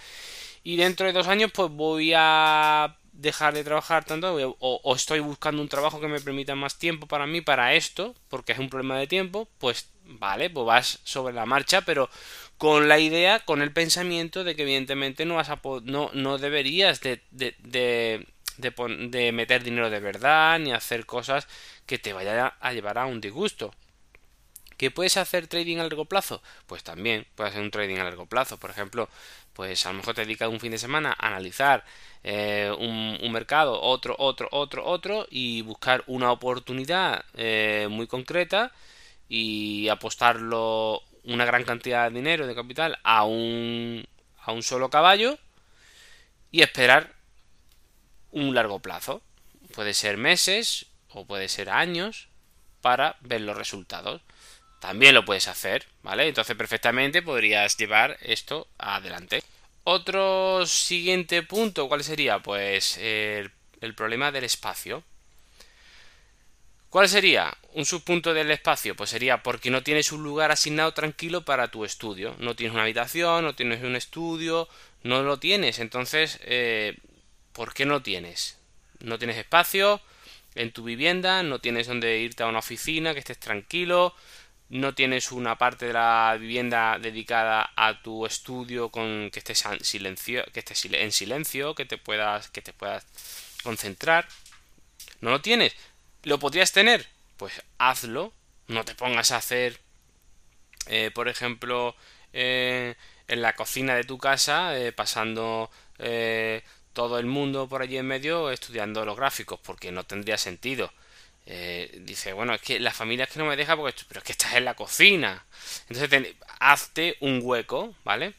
Y 0.62 0.76
dentro 0.76 1.06
de 1.06 1.12
dos 1.12 1.28
años, 1.28 1.50
pues 1.52 1.70
voy 1.70 2.12
a 2.14 2.96
dejar 3.12 3.54
de 3.54 3.64
trabajar 3.64 4.04
tanto 4.04 4.56
o, 4.60 4.96
estoy 4.96 5.20
buscando 5.20 5.60
un 5.60 5.68
trabajo 5.68 6.00
que 6.00 6.08
me 6.08 6.20
permita 6.20 6.54
más 6.54 6.78
tiempo 6.78 7.06
para 7.06 7.26
mí 7.26 7.40
para 7.40 7.74
esto 7.74 8.14
porque 8.28 8.52
es 8.52 8.58
un 8.58 8.70
problema 8.70 8.98
de 8.98 9.06
tiempo 9.06 9.48
pues 9.58 9.90
vale 10.04 10.48
pues 10.48 10.66
vas 10.66 11.00
sobre 11.04 11.34
la 11.34 11.44
marcha 11.44 11.82
pero 11.82 12.08
con 12.56 12.88
la 12.88 12.98
idea 12.98 13.40
con 13.40 13.62
el 13.62 13.72
pensamiento 13.72 14.42
de 14.42 14.56
que 14.56 14.62
evidentemente 14.62 15.26
no 15.26 15.34
vas 15.34 15.50
a 15.50 15.60
no, 15.82 16.10
no 16.14 16.38
deberías 16.38 17.00
de, 17.00 17.20
de, 17.30 17.54
de, 17.58 18.26
de, 18.60 19.32
meter 19.32 19.62
dinero 19.62 19.90
de 19.90 20.00
verdad 20.00 20.58
ni 20.58 20.72
hacer 20.72 21.06
cosas 21.06 21.46
que 21.86 21.98
te 21.98 22.12
vayan 22.12 22.52
a 22.60 22.72
llevar 22.72 22.98
a 22.98 23.06
un 23.06 23.20
disgusto 23.20 23.72
¿Que 24.80 24.90
puedes 24.90 25.18
hacer 25.18 25.46
trading 25.46 25.76
a 25.76 25.82
largo 25.82 26.06
plazo? 26.06 26.40
Pues 26.66 26.82
también 26.82 27.26
puedes 27.34 27.52
hacer 27.52 27.62
un 27.62 27.70
trading 27.70 27.98
a 27.98 28.04
largo 28.04 28.24
plazo. 28.24 28.56
Por 28.56 28.70
ejemplo, 28.70 29.10
pues 29.52 29.84
a 29.84 29.90
lo 29.90 29.98
mejor 29.98 30.14
te 30.14 30.22
dedicas 30.22 30.48
un 30.48 30.58
fin 30.58 30.72
de 30.72 30.78
semana 30.78 31.14
a 31.18 31.26
analizar 31.26 31.84
eh, 32.24 32.74
un, 32.78 33.30
mercado, 33.30 33.78
otro, 33.78 34.16
otro, 34.18 34.48
otro, 34.52 34.86
otro, 34.86 35.26
y 35.30 35.60
buscar 35.60 36.02
una 36.06 36.32
oportunidad 36.32 37.26
eh, 37.34 37.88
muy 37.90 38.06
concreta 38.06 38.72
y 39.28 39.88
apostarlo 39.88 41.02
una 41.24 41.44
gran 41.44 41.64
cantidad 41.64 42.08
de 42.08 42.16
dinero, 42.16 42.46
de 42.46 42.54
capital, 42.54 42.98
a 43.02 43.24
un, 43.24 44.06
a 44.38 44.52
un 44.52 44.62
solo 44.62 44.88
caballo 44.88 45.38
y 46.50 46.62
esperar 46.62 47.19
un 48.32 48.54
largo 48.54 48.80
plazo. 48.80 49.22
Puede 49.74 49.94
ser 49.94 50.16
meses 50.16 50.86
o 51.10 51.26
puede 51.26 51.48
ser 51.48 51.70
años 51.70 52.28
para 52.80 53.16
ver 53.20 53.40
los 53.42 53.56
resultados 53.56 54.22
también 54.80 55.14
lo 55.14 55.24
puedes 55.24 55.46
hacer, 55.46 55.86
¿vale? 56.02 56.26
Entonces 56.26 56.56
perfectamente 56.56 57.22
podrías 57.22 57.76
llevar 57.76 58.16
esto 58.22 58.66
adelante. 58.78 59.42
Otro 59.84 60.66
siguiente 60.66 61.42
punto, 61.42 61.86
¿cuál 61.86 62.02
sería? 62.02 62.40
Pues 62.40 62.96
el, 62.98 63.52
problema 63.94 64.32
del 64.32 64.44
espacio. 64.44 65.04
¿Cuál 66.88 67.08
sería? 67.08 67.56
Un 67.74 67.84
subpunto 67.84 68.34
del 68.34 68.50
espacio, 68.50 68.96
pues 68.96 69.10
sería 69.10 69.42
porque 69.42 69.70
no 69.70 69.82
tienes 69.82 70.10
un 70.12 70.22
lugar 70.24 70.50
asignado 70.50 70.92
tranquilo 70.92 71.44
para 71.44 71.68
tu 71.68 71.84
estudio. 71.84 72.34
No 72.38 72.56
tienes 72.56 72.72
una 72.72 72.82
habitación, 72.82 73.44
no 73.44 73.54
tienes 73.54 73.82
un 73.84 73.96
estudio, 73.96 74.68
no 75.02 75.22
lo 75.22 75.38
tienes. 75.38 75.78
Entonces, 75.78 76.40
eh, 76.42 76.96
¿por 77.52 77.74
qué 77.74 77.86
no 77.86 78.02
tienes? 78.02 78.58
No 79.00 79.18
tienes 79.18 79.36
espacio 79.36 80.00
en 80.54 80.72
tu 80.72 80.84
vivienda, 80.84 81.42
no 81.42 81.60
tienes 81.60 81.86
donde 81.86 82.18
irte 82.18 82.42
a 82.42 82.46
una 82.46 82.58
oficina, 82.58 83.12
que 83.12 83.20
estés 83.20 83.38
tranquilo, 83.38 84.14
no 84.68 84.94
tienes 84.94 85.32
una 85.32 85.58
parte 85.58 85.86
de 85.86 85.92
la 85.92 86.36
vivienda 86.38 86.98
dedicada 86.98 87.72
a 87.76 88.02
tu 88.02 88.24
estudio 88.24 88.90
con 88.90 89.30
que 89.32 89.40
estés 89.40 89.64
en 89.64 89.84
silencio, 89.84 90.44
que 90.52 90.60
estés 90.60 90.84
en 90.84 91.12
silencio, 91.12 91.74
que 91.74 91.84
te 91.84 91.98
puedas 91.98 92.50
que 92.50 92.62
te 92.62 92.72
puedas 92.72 93.04
concentrar. 93.64 94.28
No 95.20 95.30
lo 95.30 95.40
tienes. 95.40 95.74
¿Lo 96.22 96.38
podrías 96.38 96.72
tener? 96.72 97.08
Pues 97.36 97.62
hazlo. 97.78 98.32
No 98.68 98.84
te 98.84 98.94
pongas 98.94 99.32
a 99.32 99.38
hacer, 99.38 99.80
eh, 100.86 101.10
por 101.12 101.28
ejemplo, 101.28 101.96
eh, 102.32 102.94
en 103.26 103.42
la 103.42 103.54
cocina 103.56 103.96
de 103.96 104.04
tu 104.04 104.18
casa, 104.18 104.78
eh, 104.78 104.92
pasando 104.92 105.70
todo 106.92 107.18
el 107.18 107.26
mundo 107.26 107.68
por 107.68 107.82
allí 107.82 107.96
en 107.98 108.06
medio 108.06 108.50
estudiando 108.50 109.04
los 109.04 109.16
gráficos, 109.16 109.60
porque 109.62 109.92
no 109.92 110.04
tendría 110.04 110.38
sentido. 110.38 110.92
Eh, 111.46 112.00
dice, 112.02 112.32
bueno, 112.32 112.54
es 112.54 112.60
que 112.60 112.78
la 112.78 112.92
familia 112.92 113.24
es 113.24 113.30
que 113.30 113.38
no 113.38 113.46
me 113.46 113.56
deja 113.56 113.76
porque, 113.76 114.02
pero 114.08 114.18
es 114.20 114.24
que 114.24 114.32
estás 114.32 114.54
en 114.54 114.64
la 114.64 114.74
cocina. 114.74 115.44
Entonces, 115.88 116.34
hazte 116.60 117.16
un 117.20 117.40
hueco, 117.42 117.94
¿vale? 118.04 118.34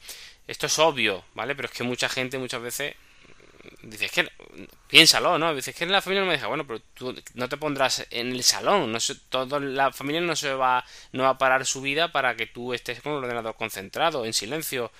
Esto 0.48 0.68
es 0.68 0.80
obvio, 0.80 1.24
¿vale? 1.34 1.56
Pero 1.56 1.68
es 1.68 1.74
que 1.74 1.84
mucha 1.84 2.10
gente 2.10 2.38
muchas 2.38 2.62
veces 2.62 2.96
dice, 3.84 4.06
es 4.06 4.12
que 4.12 4.32
piénsalo, 4.88 5.38
¿no? 5.38 5.54
Dice, 5.56 5.72
es 5.72 5.78
que 5.78 5.86
la 5.86 6.02
familia 6.02 6.22
no 6.22 6.28
me 6.28 6.34
deja. 6.34 6.48
Bueno, 6.48 6.66
pero 6.66 6.80
tú 6.94 7.16
no 7.36 7.50
te 7.50 7.58
pondrás 7.58 8.06
en 8.10 8.32
el 8.32 8.44
salón, 8.44 8.92
no 8.92 9.00
todo, 9.30 9.60
la 9.60 9.92
familia 9.92 10.22
no 10.22 10.36
se 10.36 10.54
va, 10.54 10.86
no 11.12 11.24
va 11.24 11.30
a 11.30 11.38
parar 11.38 11.66
su 11.66 11.82
vida 11.82 12.12
para 12.12 12.36
que 12.36 12.48
tú 12.48 12.74
estés 12.74 13.02
con 13.02 13.14
el 13.14 13.20
ordenador 13.20 13.56
concentrado, 13.56 14.26
en 14.26 14.34
silencio. 14.34 14.92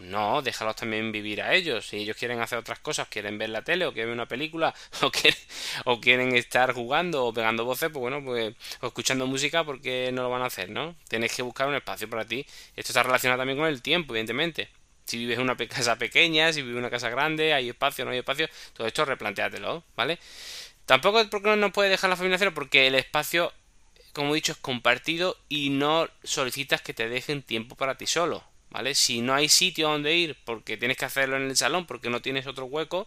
No, 0.00 0.40
déjalos 0.40 0.76
también 0.76 1.12
vivir 1.12 1.42
a 1.42 1.54
ellos. 1.54 1.86
Si 1.88 1.98
ellos 1.98 2.16
quieren 2.16 2.40
hacer 2.40 2.58
otras 2.58 2.78
cosas, 2.78 3.08
quieren 3.08 3.36
ver 3.38 3.50
la 3.50 3.62
tele 3.62 3.84
o 3.84 3.92
quieren 3.92 4.08
ver 4.08 4.14
una 4.14 4.26
película 4.28 4.74
o 5.02 5.10
quieren, 5.10 5.38
o 5.84 6.00
quieren 6.00 6.34
estar 6.36 6.72
jugando 6.72 7.26
o 7.26 7.34
pegando 7.34 7.64
voces, 7.64 7.90
pues 7.90 8.00
bueno, 8.00 8.24
pues 8.24 8.54
o 8.80 8.86
escuchando 8.86 9.26
música, 9.26 9.62
porque 9.64 10.10
no 10.12 10.22
lo 10.22 10.30
van 10.30 10.42
a 10.42 10.46
hacer, 10.46 10.70
no? 10.70 10.96
Tienes 11.08 11.34
que 11.34 11.42
buscar 11.42 11.68
un 11.68 11.74
espacio 11.74 12.08
para 12.08 12.24
ti. 12.24 12.46
Esto 12.76 12.92
está 12.92 13.02
relacionado 13.02 13.40
también 13.40 13.58
con 13.58 13.68
el 13.68 13.82
tiempo, 13.82 14.14
evidentemente. 14.14 14.70
Si 15.04 15.18
vives 15.18 15.36
en 15.38 15.42
una 15.44 15.56
casa 15.56 15.96
pequeña, 15.96 16.52
si 16.52 16.62
vives 16.62 16.74
en 16.74 16.78
una 16.78 16.90
casa 16.90 17.10
grande, 17.10 17.52
hay 17.52 17.68
espacio, 17.68 18.04
no 18.04 18.12
hay 18.12 18.18
espacio, 18.18 18.48
todo 18.72 18.86
esto 18.86 19.04
replanteátelo, 19.04 19.84
¿vale? 19.96 20.18
Tampoco 20.86 21.28
porque 21.30 21.56
no 21.56 21.72
puedes 21.72 21.90
dejar 21.90 22.10
la 22.10 22.16
familia 22.16 22.38
cero, 22.38 22.52
porque 22.54 22.86
el 22.86 22.94
espacio, 22.94 23.52
como 24.12 24.32
he 24.32 24.36
dicho, 24.36 24.52
es 24.52 24.58
compartido 24.58 25.36
y 25.48 25.70
no 25.70 26.08
solicitas 26.24 26.80
que 26.82 26.94
te 26.94 27.08
dejen 27.08 27.42
tiempo 27.42 27.76
para 27.76 27.96
ti 27.96 28.06
solo. 28.06 28.49
¿Vale? 28.70 28.94
Si 28.94 29.20
no 29.20 29.34
hay 29.34 29.48
sitio 29.48 29.88
donde 29.88 30.14
ir 30.16 30.36
porque 30.44 30.76
tienes 30.76 30.96
que 30.96 31.04
hacerlo 31.04 31.36
en 31.36 31.44
el 31.44 31.56
salón 31.56 31.86
porque 31.86 32.10
no 32.10 32.22
tienes 32.22 32.46
otro 32.46 32.66
hueco, 32.66 33.06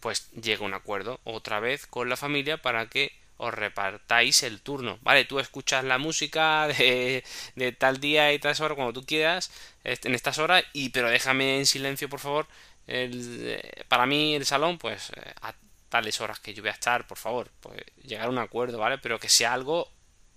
pues 0.00 0.30
llega 0.32 0.64
un 0.64 0.74
acuerdo 0.74 1.20
otra 1.24 1.60
vez 1.60 1.86
con 1.86 2.08
la 2.08 2.16
familia 2.16 2.58
para 2.62 2.88
que 2.88 3.12
os 3.36 3.54
repartáis 3.54 4.42
el 4.42 4.60
turno, 4.60 4.98
¿vale? 5.02 5.24
Tú 5.24 5.38
escuchas 5.38 5.84
la 5.84 5.98
música 5.98 6.66
de, 6.78 7.24
de 7.56 7.72
tal 7.72 8.00
día 8.00 8.32
y 8.32 8.38
tal 8.38 8.54
hora 8.60 8.74
cuando 8.74 8.92
tú 8.92 9.06
quieras, 9.06 9.50
en 9.84 10.14
estas 10.14 10.38
horas, 10.38 10.64
y 10.72 10.90
pero 10.90 11.08
déjame 11.10 11.58
en 11.58 11.66
silencio, 11.66 12.08
por 12.08 12.20
favor, 12.20 12.46
el, 12.86 13.84
para 13.88 14.06
mí 14.06 14.34
el 14.34 14.46
salón, 14.46 14.78
pues 14.78 15.10
eh, 15.16 15.34
a 15.42 15.54
tales 15.88 16.20
horas 16.20 16.40
que 16.40 16.54
yo 16.54 16.62
voy 16.62 16.70
a 16.70 16.72
estar, 16.72 17.06
por 17.06 17.18
favor, 17.18 17.50
pues 17.60 17.82
llegar 18.02 18.26
a 18.26 18.30
un 18.30 18.38
acuerdo, 18.38 18.78
¿vale? 18.78 18.98
Pero 18.98 19.18
que 19.20 19.28
sea 19.28 19.52
algo 19.54 19.88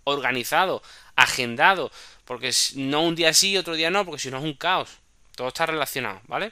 organizado, 0.04 0.82
agendado, 1.24 1.92
porque 2.26 2.52
no 2.76 3.04
un 3.04 3.16
día 3.16 3.34
sí, 3.34 3.58
otro 3.58 3.76
día 3.76 3.90
no, 3.92 4.06
porque 4.06 4.22
si 4.22 4.32
no 4.32 4.38
es 4.38 4.44
un 4.44 4.54
caos. 4.54 4.90
Todo 5.36 5.48
está 5.48 5.66
relacionado, 5.66 6.22
¿vale? 6.28 6.52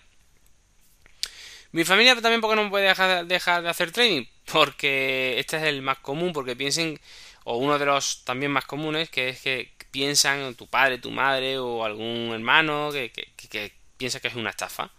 Mi 1.71 1.83
familia 1.83 2.15
también 2.15 2.41
porque 2.41 2.55
no 2.55 2.69
puede 2.69 2.87
dejar, 2.87 3.25
dejar 3.27 3.61
de 3.61 3.69
hacer 3.69 3.91
trading, 3.91 4.25
porque 4.51 5.39
este 5.39 5.57
es 5.57 5.63
el 5.63 5.81
más 5.81 5.99
común, 5.99 6.33
porque 6.33 6.55
piensen, 6.55 6.99
o 7.43 7.57
uno 7.57 7.77
de 7.77 7.85
los 7.85 8.23
también 8.25 8.51
más 8.51 8.65
comunes, 8.65 9.09
que 9.09 9.29
es 9.29 9.41
que 9.41 9.71
piensan 9.91 10.39
en 10.39 10.55
tu 10.55 10.67
padre, 10.67 10.97
tu 10.97 11.11
madre 11.11 11.59
o 11.59 11.83
algún 11.85 12.31
hermano 12.33 12.89
que, 12.91 13.11
que, 13.11 13.27
que 13.49 13.73
piensa 13.97 14.19
que 14.19 14.29
es 14.29 14.35
una 14.35 14.49
estafa. 14.49 14.91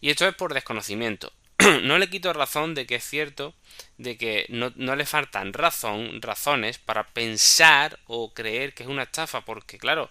Y 0.00 0.10
esto 0.10 0.26
es 0.28 0.34
por 0.34 0.52
desconocimiento. 0.52 1.32
no 1.82 1.98
le 1.98 2.08
quito 2.08 2.32
razón 2.32 2.74
de 2.74 2.86
que 2.86 2.96
es 2.96 3.04
cierto 3.04 3.54
de 3.98 4.16
que 4.16 4.46
no, 4.48 4.70
le 4.96 5.06
faltan 5.06 5.52
razón, 5.52 6.20
razones 6.22 6.78
para 6.78 7.08
pensar 7.08 7.98
o 8.06 8.32
creer 8.32 8.74
que 8.74 8.82
es 8.82 8.88
una 8.88 9.04
estafa, 9.04 9.42
porque 9.44 9.78
claro, 9.78 10.10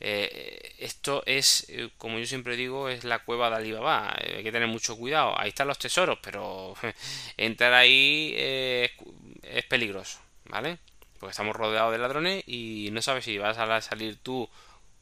eh, 0.00 0.74
esto 0.78 1.22
es, 1.26 1.66
eh, 1.68 1.90
como 1.96 2.18
yo 2.18 2.26
siempre 2.26 2.56
digo, 2.56 2.88
es 2.88 3.04
la 3.04 3.20
cueva 3.20 3.50
de 3.50 3.56
Alibaba. 3.56 4.14
Eh, 4.20 4.34
hay 4.38 4.42
que 4.42 4.52
tener 4.52 4.68
mucho 4.68 4.96
cuidado. 4.96 5.38
Ahí 5.38 5.50
están 5.50 5.68
los 5.68 5.78
tesoros, 5.78 6.18
pero 6.22 6.74
entrar 7.36 7.72
ahí 7.72 8.34
es 8.36 9.64
peligroso, 9.68 10.18
¿vale? 10.46 10.78
Porque 11.18 11.30
estamos 11.30 11.56
rodeados 11.56 11.92
de 11.92 11.98
ladrones 11.98 12.44
y 12.46 12.90
no 12.92 13.00
sabes 13.02 13.24
si 13.24 13.38
vas 13.38 13.56
a 13.58 13.80
salir 13.80 14.18
tú 14.22 14.48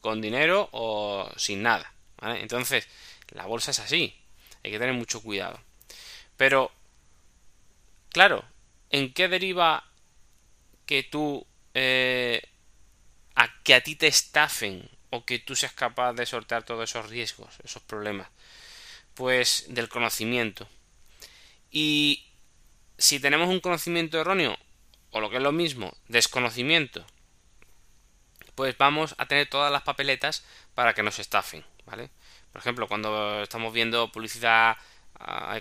con 0.00 0.20
dinero 0.20 0.68
o 0.72 1.28
sin 1.36 1.62
nada, 1.62 1.92
¿vale? 2.18 2.40
Entonces, 2.40 2.88
la 3.30 3.46
bolsa 3.46 3.70
es 3.72 3.80
así. 3.80 4.14
Hay 4.64 4.70
que 4.70 4.78
tener 4.78 4.94
mucho 4.94 5.20
cuidado. 5.22 5.58
Pero, 6.36 6.70
claro, 8.10 8.44
¿en 8.90 9.12
qué 9.12 9.28
deriva 9.28 9.84
que 10.86 11.02
tú, 11.02 11.46
eh, 11.74 12.42
a 13.34 13.62
que 13.62 13.74
a 13.74 13.82
ti 13.82 13.96
te 13.96 14.06
estafen 14.06 14.88
o 15.10 15.24
que 15.24 15.38
tú 15.38 15.54
seas 15.56 15.72
capaz 15.72 16.12
de 16.14 16.26
sortear 16.26 16.64
todos 16.64 16.88
esos 16.90 17.08
riesgos, 17.08 17.58
esos 17.64 17.82
problemas? 17.82 18.28
Pues 19.14 19.66
del 19.68 19.88
conocimiento. 19.88 20.68
Y 21.70 22.26
si 22.98 23.20
tenemos 23.20 23.48
un 23.48 23.60
conocimiento 23.60 24.20
erróneo, 24.20 24.56
o 25.10 25.20
lo 25.20 25.30
que 25.30 25.36
es 25.36 25.42
lo 25.42 25.52
mismo, 25.52 25.94
desconocimiento, 26.08 27.04
pues 28.54 28.76
vamos 28.76 29.14
a 29.18 29.26
tener 29.26 29.48
todas 29.48 29.72
las 29.72 29.82
papeletas 29.82 30.44
para 30.74 30.94
que 30.94 31.02
nos 31.02 31.18
estafen, 31.18 31.64
¿vale? 31.84 32.10
Por 32.52 32.60
ejemplo, 32.60 32.86
cuando 32.86 33.42
estamos 33.42 33.72
viendo 33.72 34.12
publicidad 34.12 34.76
a 35.18 35.60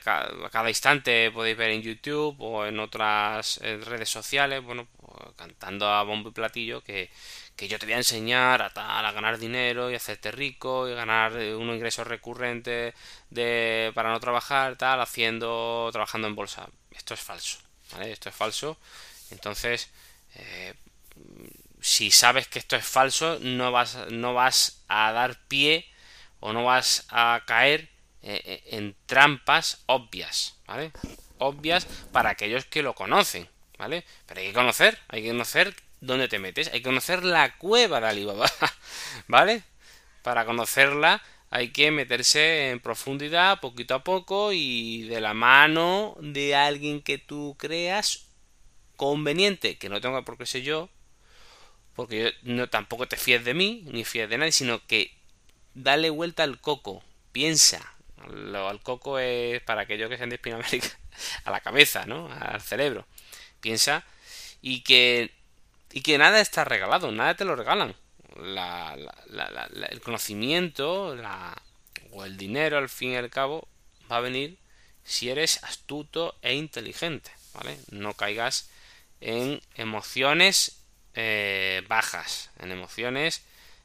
cada 0.51 0.69
instante 0.69 1.31
podéis 1.31 1.57
ver 1.57 1.71
en 1.71 1.81
YouTube 1.81 2.35
o 2.39 2.65
en 2.65 2.79
otras 2.79 3.59
redes 3.61 4.09
sociales, 4.09 4.63
bueno, 4.63 4.87
cantando 5.35 5.87
a 5.87 6.03
bombo 6.03 6.29
y 6.29 6.33
platillo 6.33 6.81
que, 6.81 7.09
que 7.55 7.67
yo 7.67 7.77
te 7.79 7.85
voy 7.85 7.93
a 7.93 7.97
enseñar 7.97 8.61
a 8.61 8.71
tal, 8.71 9.05
a 9.05 9.11
ganar 9.11 9.37
dinero 9.37 9.91
y 9.91 9.95
hacerte 9.95 10.31
rico 10.31 10.89
y 10.89 10.93
ganar 10.93 11.37
eh, 11.37 11.55
unos 11.55 11.75
ingresos 11.75 12.07
recurrentes 12.07 12.93
de, 13.29 13.91
para 13.93 14.11
no 14.11 14.19
trabajar, 14.19 14.77
tal, 14.77 15.01
haciendo, 15.01 15.89
trabajando 15.91 16.27
en 16.27 16.35
bolsa. 16.35 16.67
Esto 16.91 17.13
es 17.13 17.19
falso, 17.19 17.59
¿vale? 17.91 18.11
Esto 18.11 18.29
es 18.29 18.35
falso. 18.35 18.77
Entonces, 19.31 19.89
eh, 20.35 20.73
si 21.81 22.11
sabes 22.11 22.47
que 22.47 22.59
esto 22.59 22.75
es 22.75 22.85
falso, 22.85 23.37
no 23.41 23.71
vas, 23.71 23.97
no 24.11 24.33
vas 24.33 24.83
a 24.87 25.11
dar 25.11 25.37
pie 25.47 25.85
o 26.39 26.53
no 26.53 26.63
vas 26.63 27.05
a 27.09 27.43
caer 27.45 27.89
eh, 28.23 28.63
en 28.67 28.95
trampas 29.05 29.83
obvias, 29.87 30.55
¿vale? 30.67 30.91
Obvias 31.37 31.85
para 32.11 32.29
aquellos 32.31 32.65
que 32.65 32.83
lo 32.83 32.93
conocen, 32.93 33.47
¿vale? 33.77 34.05
Pero 34.25 34.41
hay 34.41 34.47
que 34.47 34.53
conocer, 34.53 34.99
hay 35.07 35.23
que 35.23 35.29
conocer 35.29 35.75
dónde 36.01 36.27
te 36.27 36.39
metes, 36.39 36.67
hay 36.67 36.79
que 36.79 36.89
conocer 36.89 37.23
la 37.23 37.57
cueva 37.57 37.99
de 37.99 38.07
Alibaba, 38.07 38.51
¿vale? 39.27 39.63
Para 40.21 40.45
conocerla 40.45 41.21
hay 41.49 41.69
que 41.71 41.91
meterse 41.91 42.71
en 42.71 42.79
profundidad 42.79 43.59
poquito 43.59 43.93
a 43.93 44.03
poco 44.03 44.53
y 44.53 45.03
de 45.03 45.19
la 45.19 45.33
mano 45.33 46.15
de 46.21 46.55
alguien 46.55 47.01
que 47.01 47.17
tú 47.17 47.55
creas 47.59 48.27
conveniente, 48.95 49.77
que 49.77 49.89
no 49.89 49.99
tenga 49.99 50.23
por 50.23 50.37
qué 50.37 50.45
ser 50.45 50.61
yo, 50.61 50.89
porque 51.95 52.35
yo 52.43 52.53
no 52.53 52.69
tampoco 52.69 53.07
te 53.07 53.17
fíes 53.17 53.43
de 53.43 53.53
mí, 53.53 53.83
ni 53.91 54.05
fíes 54.05 54.29
de 54.29 54.37
nadie, 54.37 54.51
sino 54.53 54.85
que 54.87 55.11
dale 55.73 56.09
vuelta 56.09 56.43
al 56.43 56.61
coco, 56.61 57.03
piensa. 57.31 57.95
Lo, 58.29 58.69
al 58.69 58.81
coco 58.81 59.19
es 59.19 59.61
para 59.63 59.81
aquellos 59.81 60.09
que 60.09 60.17
sean 60.17 60.29
de 60.29 60.35
Hispanoamérica, 60.35 60.87
a 61.45 61.51
la 61.51 61.61
cabeza, 61.61 62.05
¿no? 62.05 62.29
Al 62.31 62.61
cerebro. 62.61 63.05
Piensa 63.59 64.03
y 64.61 64.81
que 64.81 65.31
y 65.93 66.01
que 66.01 66.17
nada 66.17 66.39
está 66.39 66.63
regalado, 66.63 67.11
nada 67.11 67.35
te 67.35 67.45
lo 67.45 67.55
regalan. 67.55 67.95
La, 68.37 68.97
el 69.89 70.01
conocimiento 70.01 71.15
la, 71.15 71.61
o 72.11 72.25
el 72.25 72.37
dinero, 72.37 72.77
al 72.77 72.89
fin 72.89 73.11
y 73.11 73.15
al 73.17 73.29
cabo, 73.29 73.67
va 74.09 74.17
a 74.17 74.21
venir 74.21 74.57
si 75.03 75.29
eres 75.29 75.63
astuto 75.63 76.37
e 76.41 76.53
inteligente, 76.53 77.31
¿vale? 77.53 77.77
No 77.89 78.13
caigas 78.13 78.69
en 79.19 79.61
emociones 79.75 80.81
eh, 81.13 81.83
bajas, 81.87 82.51
en 82.59 82.71
emociones 82.71 83.43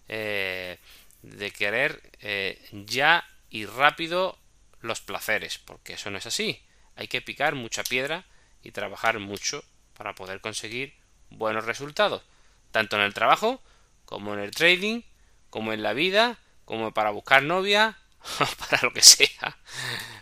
eh, 0.09 0.78
de 1.23 1.50
querer 1.50 2.00
eh, 2.21 2.61
ya 2.87 3.26
y 3.50 3.67
rápido 3.67 4.38
los 4.81 5.00
placeres, 5.00 5.59
porque 5.59 5.95
eso 5.95 6.11
no 6.11 6.19
es 6.19 6.26
así. 6.26 6.62
Hay 6.95 7.09
que 7.09 7.23
picar 7.23 7.55
mucha 7.55 7.85
piedra 7.85 8.25
y 8.62 8.73
trabajar 8.73 9.19
mucho 9.19 9.65
para 9.95 10.15
poder 10.15 10.41
conseguir 10.41 10.95
buenos 11.31 11.65
resultados, 11.65 12.23
tanto 12.71 12.97
en 12.97 13.03
el 13.03 13.15
trabajo, 13.15 13.62
como 14.05 14.35
en 14.35 14.41
el 14.41 14.50
trading, 14.50 15.03
como 15.50 15.73
en 15.73 15.83
la 15.83 15.93
vida, 15.93 16.38
como 16.65 16.93
para 16.93 17.11
buscar 17.11 17.43
novia, 17.43 17.99
para 18.59 18.83
lo 18.83 18.93
que 18.93 19.03
sea, 19.03 19.57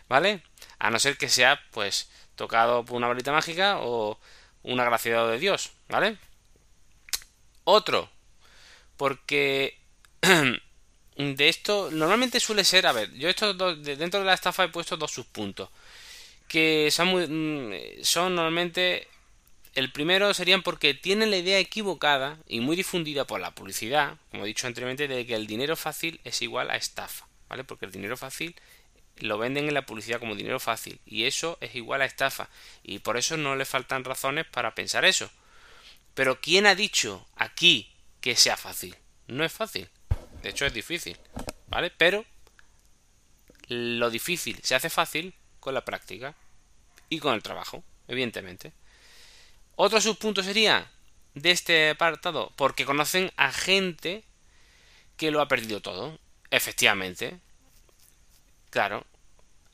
¿vale? 0.09 0.43
A 0.79 0.91
no 0.91 0.99
ser 0.99 1.17
que 1.17 1.29
sea, 1.29 1.61
pues, 1.71 2.11
tocado 2.35 2.85
por 2.85 2.97
una 2.97 3.09
varita 3.09 3.33
mágica 3.33 3.79
o 3.81 4.19
un 4.63 4.81
agraciado 4.81 5.29
de 5.29 5.39
Dios, 5.39 5.73
¿vale? 5.89 6.19
Otro, 7.65 8.11
porque 8.97 9.79
de 11.17 11.49
esto 11.49 11.91
normalmente 11.93 12.41
suele 12.41 12.65
ser, 12.65 12.87
a 12.87 12.93
ver, 12.93 13.13
yo 13.15 13.29
esto 13.29 13.55
dentro 13.77 14.21
de 14.21 14.27
la 14.27 14.35
estafa 14.35 14.65
he 14.65 14.69
puesto 14.69 14.97
dos 14.97 15.13
subpuntos 15.13 15.69
que 16.49 16.91
son 16.91 17.09
muy, 17.09 17.27
mm, 17.27 18.05
son 18.05 18.35
normalmente 18.35 19.09
el 19.75 19.91
primero 19.91 20.33
serían 20.35 20.63
porque 20.63 20.95
tienen 20.95 21.31
la 21.31 21.37
idea 21.37 21.59
equivocada 21.59 22.39
y 22.47 22.61
muy 22.61 22.77
difundida 22.77 23.27
por 23.27 23.41
la 23.41 23.55
publicidad, 23.55 24.19
como 24.31 24.45
he 24.45 24.49
dicho 24.49 24.67
anteriormente, 24.67 25.09
de 25.09 25.27
que 25.27 25.35
el 25.35 25.49
dinero 25.49 25.75
fácil 25.75 26.21
es 26.23 26.43
igual 26.43 26.71
a 26.71 26.77
estafa, 26.77 27.27
¿vale? 27.49 27.65
Porque 27.65 27.87
el 27.87 27.93
dinero 27.93 28.17
fácil 28.17 28.55
lo 29.19 29.39
venden 29.39 29.67
en 29.69 29.75
la 29.75 29.87
publicidad 29.87 30.21
como 30.21 30.35
dinero 30.35 30.61
fácil 30.61 31.01
y 31.07 31.25
eso 31.25 31.59
es 31.61 31.75
igual 31.75 32.03
a 32.03 32.05
estafa 32.05 32.49
y 32.83 33.01
por 33.01 33.17
eso 33.17 33.37
no 33.37 33.57
le 33.57 33.65
faltan 33.65 34.05
razones 34.05 34.47
para 34.47 34.75
pensar 34.75 35.05
eso. 35.05 35.29
Pero 36.15 36.41
¿quién 36.41 36.67
ha 36.67 36.77
dicho 36.77 37.27
aquí 37.35 37.93
que 38.21 38.37
sea 38.37 38.57
fácil? 38.57 38.97
No 39.27 39.45
es 39.45 39.53
fácil. 39.53 39.89
De 40.45 40.51
hecho 40.51 40.67
es 40.67 40.75
difícil, 40.75 41.17
¿vale? 41.69 41.91
Pero 41.91 42.23
lo 43.69 44.11
difícil 44.11 44.61
se 44.63 44.75
hace 44.75 44.91
fácil 44.91 45.35
con 45.59 45.73
la 45.73 45.87
práctica 45.87 46.35
y 47.09 47.19
con 47.19 47.33
el 47.33 47.43
trabajo, 47.43 47.83
evidentemente. 48.09 48.73
Otro 49.75 50.03
subpunto 50.03 50.43
sería 50.43 50.91
de 51.33 51.51
este 51.51 51.89
apartado, 51.89 52.53
porque 52.57 52.85
conocen 52.85 53.33
a 53.39 53.53
gente 53.53 54.23
que 55.17 55.31
lo 55.31 55.41
ha 55.41 55.49
perdido 55.49 55.81
todo. 55.81 56.19
Efectivamente, 56.51 57.41
Claro, 58.69 59.07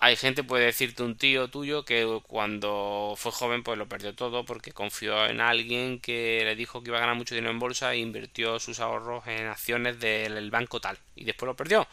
hay 0.02 0.16
gente, 0.16 0.42
puede 0.42 0.64
decirte 0.64 1.02
un 1.02 1.16
tío 1.16 1.48
tuyo 1.48 1.84
que 1.84 2.20
cuando 2.26 3.14
fue 3.18 3.32
joven 3.32 3.62
pues 3.62 3.76
lo 3.76 3.86
perdió 3.86 4.14
todo 4.14 4.46
porque 4.46 4.72
confió 4.72 5.26
en 5.26 5.42
alguien 5.42 6.00
que 6.00 6.40
le 6.42 6.56
dijo 6.56 6.82
que 6.82 6.88
iba 6.88 6.96
a 6.96 7.02
ganar 7.02 7.16
mucho 7.16 7.34
dinero 7.34 7.52
en 7.52 7.58
bolsa 7.58 7.92
e 7.92 7.98
invirtió 7.98 8.58
sus 8.58 8.80
ahorros 8.80 9.26
en 9.26 9.46
acciones 9.46 10.00
del 10.00 10.50
banco 10.50 10.80
tal 10.80 10.98
y 11.14 11.24
después 11.24 11.46
lo 11.48 11.54
perdió. 11.54 11.86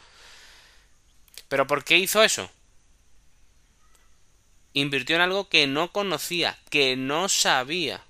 ¿Pero 1.48 1.66
por 1.66 1.84
qué 1.84 1.98
hizo 1.98 2.22
eso? 2.22 2.50
Invirtió 4.72 5.16
en 5.16 5.22
algo 5.22 5.50
que 5.50 5.66
no 5.66 5.92
conocía, 5.92 6.58
que 6.70 6.96
no 6.96 7.28
sabía. 7.28 8.02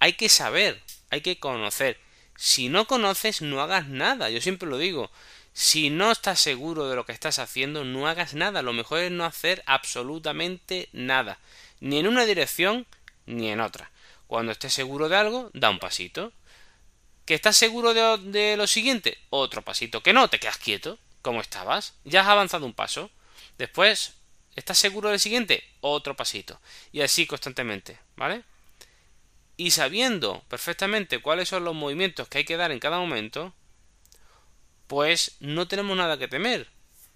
Hay 0.00 0.14
que 0.14 0.28
saber, 0.28 0.82
hay 1.08 1.22
que 1.22 1.38
conocer. 1.38 1.98
Si 2.36 2.68
no 2.68 2.86
conoces, 2.86 3.40
no 3.40 3.62
hagas 3.62 3.88
nada. 3.88 4.28
Yo 4.28 4.42
siempre 4.42 4.68
lo 4.68 4.76
digo. 4.76 5.10
Si 5.52 5.90
no 5.90 6.10
estás 6.10 6.40
seguro 6.40 6.88
de 6.88 6.96
lo 6.96 7.04
que 7.04 7.12
estás 7.12 7.38
haciendo, 7.38 7.84
no 7.84 8.08
hagas 8.08 8.34
nada. 8.34 8.62
Lo 8.62 8.72
mejor 8.72 9.00
es 9.00 9.10
no 9.10 9.24
hacer 9.24 9.62
absolutamente 9.66 10.88
nada. 10.92 11.38
Ni 11.80 11.98
en 11.98 12.06
una 12.06 12.24
dirección 12.24 12.86
ni 13.26 13.50
en 13.50 13.60
otra. 13.60 13.90
Cuando 14.26 14.52
estés 14.52 14.72
seguro 14.72 15.08
de 15.08 15.16
algo, 15.16 15.50
da 15.54 15.70
un 15.70 15.78
pasito. 15.78 16.32
¿Que 17.24 17.34
estás 17.34 17.56
seguro 17.56 17.94
de, 17.94 18.56
lo 18.56 18.66
siguiente? 18.66 19.18
Otro 19.30 19.62
pasito. 19.62 20.02
Que 20.02 20.12
no, 20.12 20.28
te 20.28 20.38
quedas 20.38 20.58
quieto, 20.58 20.98
como 21.22 21.40
estabas. 21.40 21.94
Ya 22.04 22.22
has 22.22 22.28
avanzado 22.28 22.66
un 22.66 22.72
paso. 22.72 23.10
Después, 23.58 24.14
¿estás 24.56 24.78
seguro 24.78 25.10
del 25.10 25.20
siguiente? 25.20 25.64
Otro 25.80 26.16
pasito. 26.16 26.60
Y 26.92 27.02
así 27.02 27.26
constantemente, 27.26 27.98
¿vale? 28.16 28.42
Y 29.56 29.72
sabiendo 29.72 30.42
perfectamente 30.48 31.20
cuáles 31.20 31.48
son 31.48 31.64
los 31.64 31.74
movimientos 31.74 32.28
que 32.28 32.38
hay 32.38 32.44
que 32.44 32.56
dar 32.56 32.72
en 32.72 32.80
cada 32.80 32.98
momento, 32.98 33.52
pues 34.90 35.36
no 35.38 35.68
tenemos 35.68 35.96
nada 35.96 36.18
que 36.18 36.26
temer. 36.26 36.66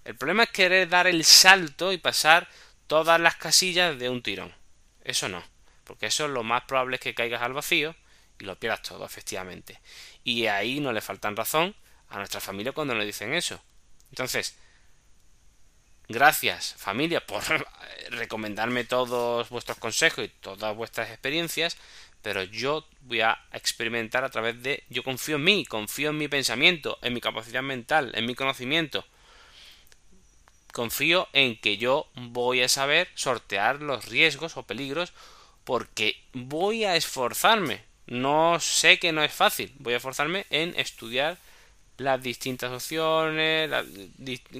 El 0.05 0.15
problema 0.15 0.43
es 0.43 0.49
querer 0.49 0.87
dar 0.87 1.07
el 1.07 1.25
salto 1.25 1.91
y 1.91 1.97
pasar 1.97 2.47
todas 2.87 3.19
las 3.19 3.35
casillas 3.35 3.99
de 3.99 4.09
un 4.09 4.23
tirón. 4.23 4.55
Eso 5.03 5.27
no, 5.27 5.43
porque 5.83 6.05
eso 6.05 6.23
es 6.23 6.31
lo 6.31 6.41
más 6.41 6.63
probable 6.63 6.95
es 6.95 7.01
que 7.01 7.13
caigas 7.13 7.41
al 7.41 7.51
vacío 7.51 7.93
y 8.39 8.45
lo 8.45 8.57
pierdas 8.57 8.81
todo, 8.81 9.03
efectivamente. 9.03 9.81
Y 10.23 10.45
ahí 10.45 10.79
no 10.79 10.93
le 10.93 11.01
faltan 11.01 11.35
razón 11.35 11.75
a 12.07 12.15
nuestra 12.15 12.39
familia 12.39 12.71
cuando 12.71 12.95
nos 12.95 13.05
dicen 13.05 13.33
eso. 13.33 13.61
Entonces, 14.09 14.55
gracias 16.07 16.75
familia 16.77 17.25
por 17.25 17.43
recomendarme 18.11 18.85
todos 18.85 19.49
vuestros 19.49 19.79
consejos 19.79 20.23
y 20.23 20.29
todas 20.29 20.73
vuestras 20.77 21.09
experiencias, 21.09 21.75
pero 22.25 22.41
yo 22.41 22.83
voy 23.01 23.21
a 23.21 23.39
experimentar 23.53 24.23
a 24.23 24.31
través 24.31 24.63
de 24.63 24.83
yo 24.89 25.03
confío 25.03 25.35
en 25.35 25.43
mí, 25.43 25.63
confío 25.63 26.09
en 26.09 26.17
mi 26.17 26.27
pensamiento, 26.27 26.97
en 27.03 27.13
mi 27.13 27.21
capacidad 27.21 27.61
mental, 27.61 28.11
en 28.15 28.25
mi 28.25 28.33
conocimiento. 28.33 29.05
Confío 30.73 31.27
en 31.33 31.55
que 31.61 31.77
yo 31.77 32.07
voy 32.15 32.63
a 32.63 32.67
saber 32.67 33.09
sortear 33.13 33.79
los 33.83 34.05
riesgos 34.05 34.57
o 34.57 34.63
peligros 34.63 35.13
porque 35.65 36.19
voy 36.33 36.83
a 36.85 36.95
esforzarme. 36.95 37.83
No 38.07 38.59
sé 38.59 38.97
que 38.97 39.11
no 39.11 39.23
es 39.23 39.31
fácil, 39.31 39.71
voy 39.77 39.93
a 39.93 39.97
esforzarme 39.97 40.47
en 40.49 40.73
estudiar 40.79 41.37
las 41.97 42.23
distintas 42.23 42.71
opciones, 42.71 43.69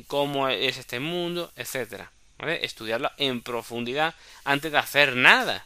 cómo 0.06 0.49
es 0.49 0.78
este 0.78 0.99
mundo, 0.99 1.51
etcétera. 1.56 2.12
Estudiarlo 2.38 3.10
en 3.17 3.41
profundidad 3.41 4.13
antes 4.43 4.71
de 4.71 4.78
hacer 4.78 5.15
nada 5.15 5.65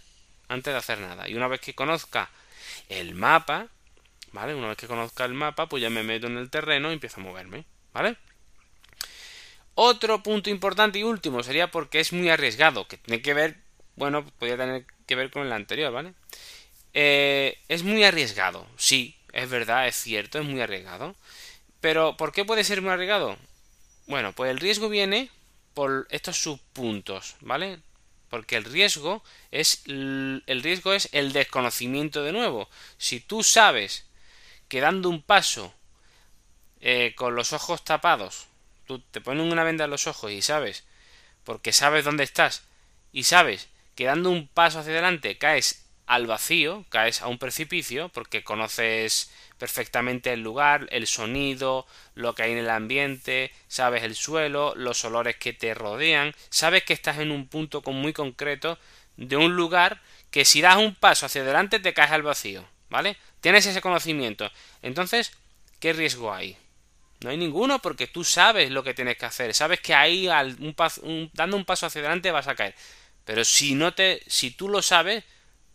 antes 0.49 0.73
de 0.73 0.77
hacer 0.77 0.99
nada. 0.99 1.29
Y 1.29 1.35
una 1.35 1.47
vez 1.47 1.61
que 1.61 1.73
conozca 1.73 2.29
el 2.89 3.15
mapa, 3.15 3.67
¿vale? 4.33 4.53
Una 4.53 4.67
vez 4.67 4.77
que 4.77 4.87
conozca 4.87 5.25
el 5.25 5.33
mapa, 5.33 5.69
pues 5.69 5.81
ya 5.81 5.89
me 5.89 6.03
meto 6.03 6.27
en 6.27 6.37
el 6.37 6.49
terreno 6.49 6.89
y 6.89 6.93
empiezo 6.93 7.21
a 7.21 7.23
moverme, 7.23 7.65
¿vale? 7.93 8.17
Otro 9.75 10.21
punto 10.21 10.49
importante 10.49 10.99
y 10.99 11.03
último 11.03 11.41
sería 11.41 11.71
porque 11.71 11.99
es 12.01 12.11
muy 12.11 12.29
arriesgado, 12.29 12.87
que 12.87 12.97
tiene 12.97 13.21
que 13.21 13.33
ver, 13.33 13.57
bueno, 13.95 14.25
podría 14.25 14.57
tener 14.57 14.85
que 15.05 15.15
ver 15.15 15.31
con 15.31 15.45
el 15.45 15.53
anterior, 15.53 15.93
¿vale? 15.93 16.13
Eh, 16.93 17.57
es 17.69 17.83
muy 17.83 18.03
arriesgado, 18.03 18.67
sí, 18.75 19.17
es 19.31 19.49
verdad, 19.49 19.87
es 19.87 19.95
cierto, 19.95 20.39
es 20.39 20.45
muy 20.45 20.59
arriesgado. 20.59 21.15
Pero, 21.81 22.17
¿por 22.17 22.33
qué 22.33 22.43
puede 22.43 22.63
ser 22.63 22.81
muy 22.81 22.91
arriesgado? 22.91 23.37
Bueno, 24.07 24.33
pues 24.33 24.51
el 24.51 24.59
riesgo 24.59 24.89
viene 24.89 25.29
por 25.73 26.07
estos 26.09 26.41
subpuntos, 26.41 27.35
¿vale? 27.41 27.79
Porque 28.29 28.55
el 28.55 28.63
riesgo 28.63 29.23
es 29.51 29.83
el 29.85 30.61
riesgo 30.63 30.93
es 30.93 31.09
el 31.11 31.33
desconocimiento 31.33 32.23
de 32.23 32.31
nuevo. 32.31 32.69
Si 32.97 33.19
tú 33.19 33.43
sabes 33.43 34.05
que 34.67 34.81
dando 34.81 35.09
un 35.09 35.21
paso 35.21 35.73
eh, 36.81 37.13
con 37.15 37.35
los 37.35 37.53
ojos 37.53 37.83
tapados, 37.83 38.47
tú 38.85 38.99
te 38.99 39.21
pones 39.21 39.51
una 39.51 39.63
venda 39.63 39.85
en 39.85 39.91
los 39.91 40.07
ojos 40.07 40.31
y 40.31 40.41
sabes, 40.41 40.85
porque 41.43 41.73
sabes 41.73 42.05
dónde 42.05 42.23
estás, 42.23 42.63
y 43.11 43.23
sabes 43.23 43.69
que 43.95 44.05
dando 44.05 44.29
un 44.29 44.47
paso 44.47 44.79
hacia 44.79 44.93
adelante 44.93 45.37
caes 45.37 45.85
al 46.05 46.25
vacío, 46.25 46.85
caes 46.89 47.21
a 47.21 47.27
un 47.27 47.37
precipicio, 47.37 48.09
porque 48.09 48.43
conoces 48.43 49.31
perfectamente 49.59 50.33
el 50.33 50.41
lugar, 50.41 50.87
el 50.89 51.05
sonido, 51.05 51.85
lo 52.15 52.33
que 52.33 52.43
hay 52.43 52.53
en 52.53 52.57
el 52.57 52.69
ambiente, 52.69 53.51
sabes 53.67 54.03
el 54.03 54.15
suelo, 54.15 54.73
los 54.75 55.05
olores 55.05 55.35
que 55.35 55.53
te 55.53 55.75
rodean, 55.75 56.33
sabes 56.49 56.83
que 56.83 56.93
estás 56.93 57.19
en 57.19 57.29
un 57.29 57.47
punto 57.47 57.83
muy 57.91 58.13
concreto 58.13 58.79
de 59.17 59.35
un 59.35 59.55
lugar 59.55 60.01
que 60.31 60.45
si 60.45 60.61
das 60.61 60.77
un 60.77 60.95
paso 60.95 61.25
hacia 61.25 61.41
adelante 61.41 61.79
te 61.79 61.93
caes 61.93 62.11
al 62.11 62.23
vacío, 62.23 62.65
¿vale? 62.89 63.17
Tienes 63.41 63.65
ese 63.65 63.81
conocimiento. 63.81 64.49
Entonces, 64.81 65.33
¿qué 65.79 65.93
riesgo 65.93 66.33
hay? 66.33 66.57
No 67.19 67.29
hay 67.29 67.37
ninguno 67.37 67.79
porque 67.79 68.07
tú 68.07 68.23
sabes 68.23 68.71
lo 68.71 68.83
que 68.83 68.93
tienes 68.93 69.17
que 69.17 69.25
hacer, 69.25 69.53
sabes 69.53 69.81
que 69.81 69.93
ahí 69.93 70.29
al, 70.29 70.57
dando 71.33 71.57
un 71.57 71.65
paso 71.65 71.85
hacia 71.85 71.99
adelante 71.99 72.31
vas 72.31 72.47
a 72.47 72.55
caer. 72.55 72.75
Pero 73.25 73.43
si 73.43 73.75
no 73.75 73.93
te 73.93 74.21
si 74.27 74.51
tú 74.51 74.69
lo 74.69 74.81
sabes, 74.81 75.25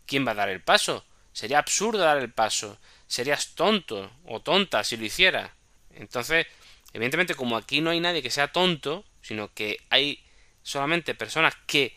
¿quién 0.07 0.27
va 0.27 0.33
a 0.33 0.37
dar 0.37 0.49
el 0.49 0.63
paso? 0.63 1.05
Sería 1.33 1.59
absurdo 1.59 1.99
dar 1.99 2.19
el 2.19 2.33
paso. 2.33 2.79
Serías 3.07 3.55
tonto 3.55 4.11
o 4.25 4.41
tonta 4.41 4.85
si 4.85 4.97
lo 4.97 5.05
hiciera. 5.05 5.55
Entonces, 5.91 6.47
evidentemente, 6.93 7.35
como 7.35 7.57
aquí 7.57 7.81
no 7.81 7.91
hay 7.91 8.01
nadie 8.01 8.23
que 8.23 8.31
sea 8.31 8.53
tonto, 8.53 9.05
sino 9.23 9.53
que 9.53 9.79
hay 9.91 10.25
solamente 10.63 11.15
personas 11.15 11.55
que 11.67 11.97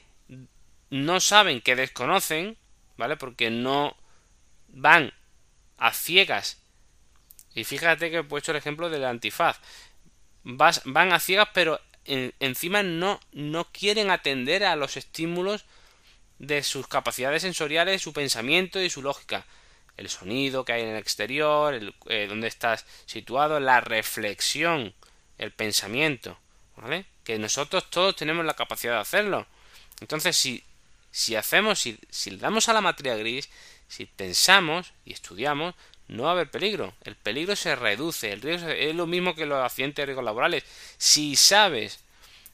no 0.89 1.19
saben, 1.19 1.61
que 1.61 1.75
desconocen, 1.75 2.57
¿vale? 2.97 3.17
Porque 3.17 3.49
no 3.49 3.95
van 4.67 5.13
a 5.77 5.93
ciegas. 5.93 6.61
Y 7.53 7.63
fíjate 7.63 8.11
que 8.11 8.17
he 8.17 8.23
puesto 8.23 8.51
el 8.51 8.57
ejemplo 8.57 8.89
del 8.89 9.05
antifaz. 9.05 9.59
van 10.43 11.13
a 11.13 11.19
ciegas, 11.19 11.49
pero 11.53 11.81
encima 12.05 12.83
no, 12.83 13.19
no 13.31 13.71
quieren 13.71 14.11
atender 14.11 14.63
a 14.63 14.75
los 14.75 14.97
estímulos 14.97 15.65
de 16.39 16.63
sus 16.63 16.87
capacidades 16.87 17.41
sensoriales, 17.41 18.01
su 18.01 18.13
pensamiento 18.13 18.81
y 18.81 18.89
su 18.89 19.01
lógica. 19.01 19.45
El 19.97 20.09
sonido 20.09 20.63
que 20.63 20.73
hay 20.73 20.83
en 20.83 20.89
el 20.89 20.97
exterior, 20.97 21.73
el, 21.73 21.93
eh, 22.07 22.27
dónde 22.29 22.47
estás 22.47 22.85
situado, 23.05 23.59
la 23.59 23.81
reflexión, 23.81 24.93
el 25.37 25.51
pensamiento, 25.51 26.37
¿vale? 26.75 27.05
Que 27.23 27.39
nosotros 27.39 27.89
todos 27.89 28.15
tenemos 28.15 28.45
la 28.45 28.53
capacidad 28.53 28.93
de 28.93 29.01
hacerlo. 29.01 29.47
Entonces, 29.99 30.37
si, 30.37 30.63
si 31.11 31.35
hacemos, 31.35 31.79
si, 31.79 31.97
si 32.09 32.31
le 32.31 32.37
damos 32.37 32.69
a 32.69 32.73
la 32.73 32.81
materia 32.81 33.15
gris, 33.15 33.49
si 33.87 34.05
pensamos 34.05 34.93
y 35.05 35.13
estudiamos, 35.13 35.73
no 36.07 36.23
va 36.23 36.29
a 36.29 36.31
haber 36.33 36.49
peligro. 36.49 36.93
El 37.03 37.15
peligro 37.15 37.55
se 37.55 37.75
reduce. 37.75 38.31
El 38.31 38.41
riesgo 38.41 38.69
es 38.69 38.95
lo 38.95 39.07
mismo 39.07 39.35
que 39.35 39.45
los 39.45 39.63
accidentes 39.63 40.03
de 40.03 40.05
riesgos 40.07 40.25
laborales. 40.25 40.63
Si 40.97 41.35
sabes 41.35 41.99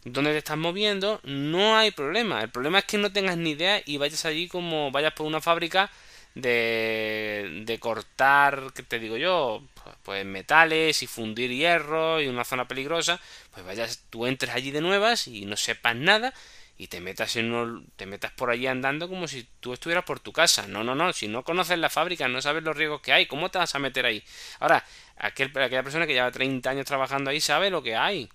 dónde 0.06 0.32
te 0.32 0.40
estás 0.40 0.58
moviendo, 0.58 1.20
no 1.24 1.78
hay 1.78 1.92
problema. 1.92 2.42
El 2.42 2.50
problema 2.50 2.80
es 2.80 2.86
que 2.86 2.98
no 2.98 3.12
tengas 3.12 3.38
ni 3.38 3.52
idea 3.52 3.82
y 3.86 3.98
vayas 3.98 4.26
allí 4.26 4.48
como 4.48 4.92
vayas 4.92 5.14
por 5.14 5.28
una 5.28 5.42
fábrica 5.42 5.92
de, 6.36 7.64
de 7.66 7.80
cortar, 7.80 8.72
¿qué 8.76 8.84
te 8.84 9.00
digo 9.00 9.18
yo? 9.18 9.64
Pues 10.04 10.26
metales 10.26 11.04
y 11.04 11.08
fundir 11.08 11.52
hierro 11.52 12.22
y 12.22 12.28
una 12.28 12.44
zona 12.44 12.68
peligrosa. 12.68 13.20
Pues 13.52 13.66
vayas, 13.66 14.06
tú 14.10 14.26
entres 14.26 14.54
allí 14.54 14.72
de 14.72 14.82
nuevas 14.82 15.28
y 15.28 15.46
no 15.46 15.58
sepas 15.58 15.96
nada 15.96 16.34
y 16.78 16.88
te 16.88 17.00
metas 17.02 17.36
en 17.36 17.88
te 17.96 18.06
metas 18.06 18.32
por 18.32 18.50
allí 18.50 18.68
andando 18.68 19.08
como 19.08 19.28
si 19.28 19.48
tú 19.60 19.74
estuvieras 19.74 20.06
por 20.06 20.20
tu 20.20 20.34
casa. 20.34 20.68
No, 20.68 20.84
no, 20.84 20.96
no, 20.96 21.14
si 21.14 21.28
no 21.28 21.44
conoces 21.44 21.78
la 21.78 21.90
fábrica, 21.90 22.28
no 22.28 22.42
sabes 22.42 22.64
los 22.64 22.76
riesgos 22.76 23.02
que 23.02 23.14
hay, 23.14 23.26
¿cómo 23.28 23.50
te 23.52 23.60
vas 23.60 23.76
a 23.76 23.80
meter 23.80 24.06
ahí? 24.06 24.24
Ahora, 24.60 24.84
aquel, 25.18 25.50
aquella 25.58 25.84
persona 25.84 26.08
que 26.08 26.14
lleva 26.14 26.32
30 26.32 26.70
años 26.70 26.86
trabajando 26.86 27.30
ahí 27.30 27.42
sabe 27.42 27.70
lo 27.70 27.84
que 27.84 27.96
hay 27.96 28.30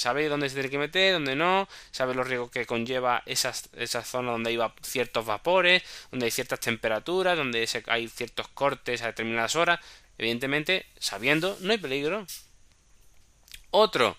sabe 0.00 0.28
dónde 0.28 0.48
se 0.48 0.54
tiene 0.54 0.70
que 0.70 0.78
meter, 0.78 1.12
dónde 1.12 1.36
no, 1.36 1.68
sabe 1.90 2.14
los 2.14 2.26
riesgos 2.26 2.50
que 2.50 2.64
conlleva 2.64 3.22
esas, 3.26 3.68
esas 3.76 4.08
zonas 4.08 4.32
donde 4.32 4.50
hay 4.50 4.58
ciertos 4.82 5.26
vapores, 5.26 5.82
donde 6.10 6.24
hay 6.24 6.30
ciertas 6.30 6.58
temperaturas, 6.60 7.36
donde 7.36 7.68
hay 7.86 8.08
ciertos 8.08 8.48
cortes 8.48 9.02
a 9.02 9.08
determinadas 9.08 9.56
horas. 9.56 9.78
Evidentemente, 10.16 10.86
sabiendo, 10.98 11.58
no 11.60 11.72
hay 11.72 11.78
peligro. 11.78 12.26
Otro 13.70 14.16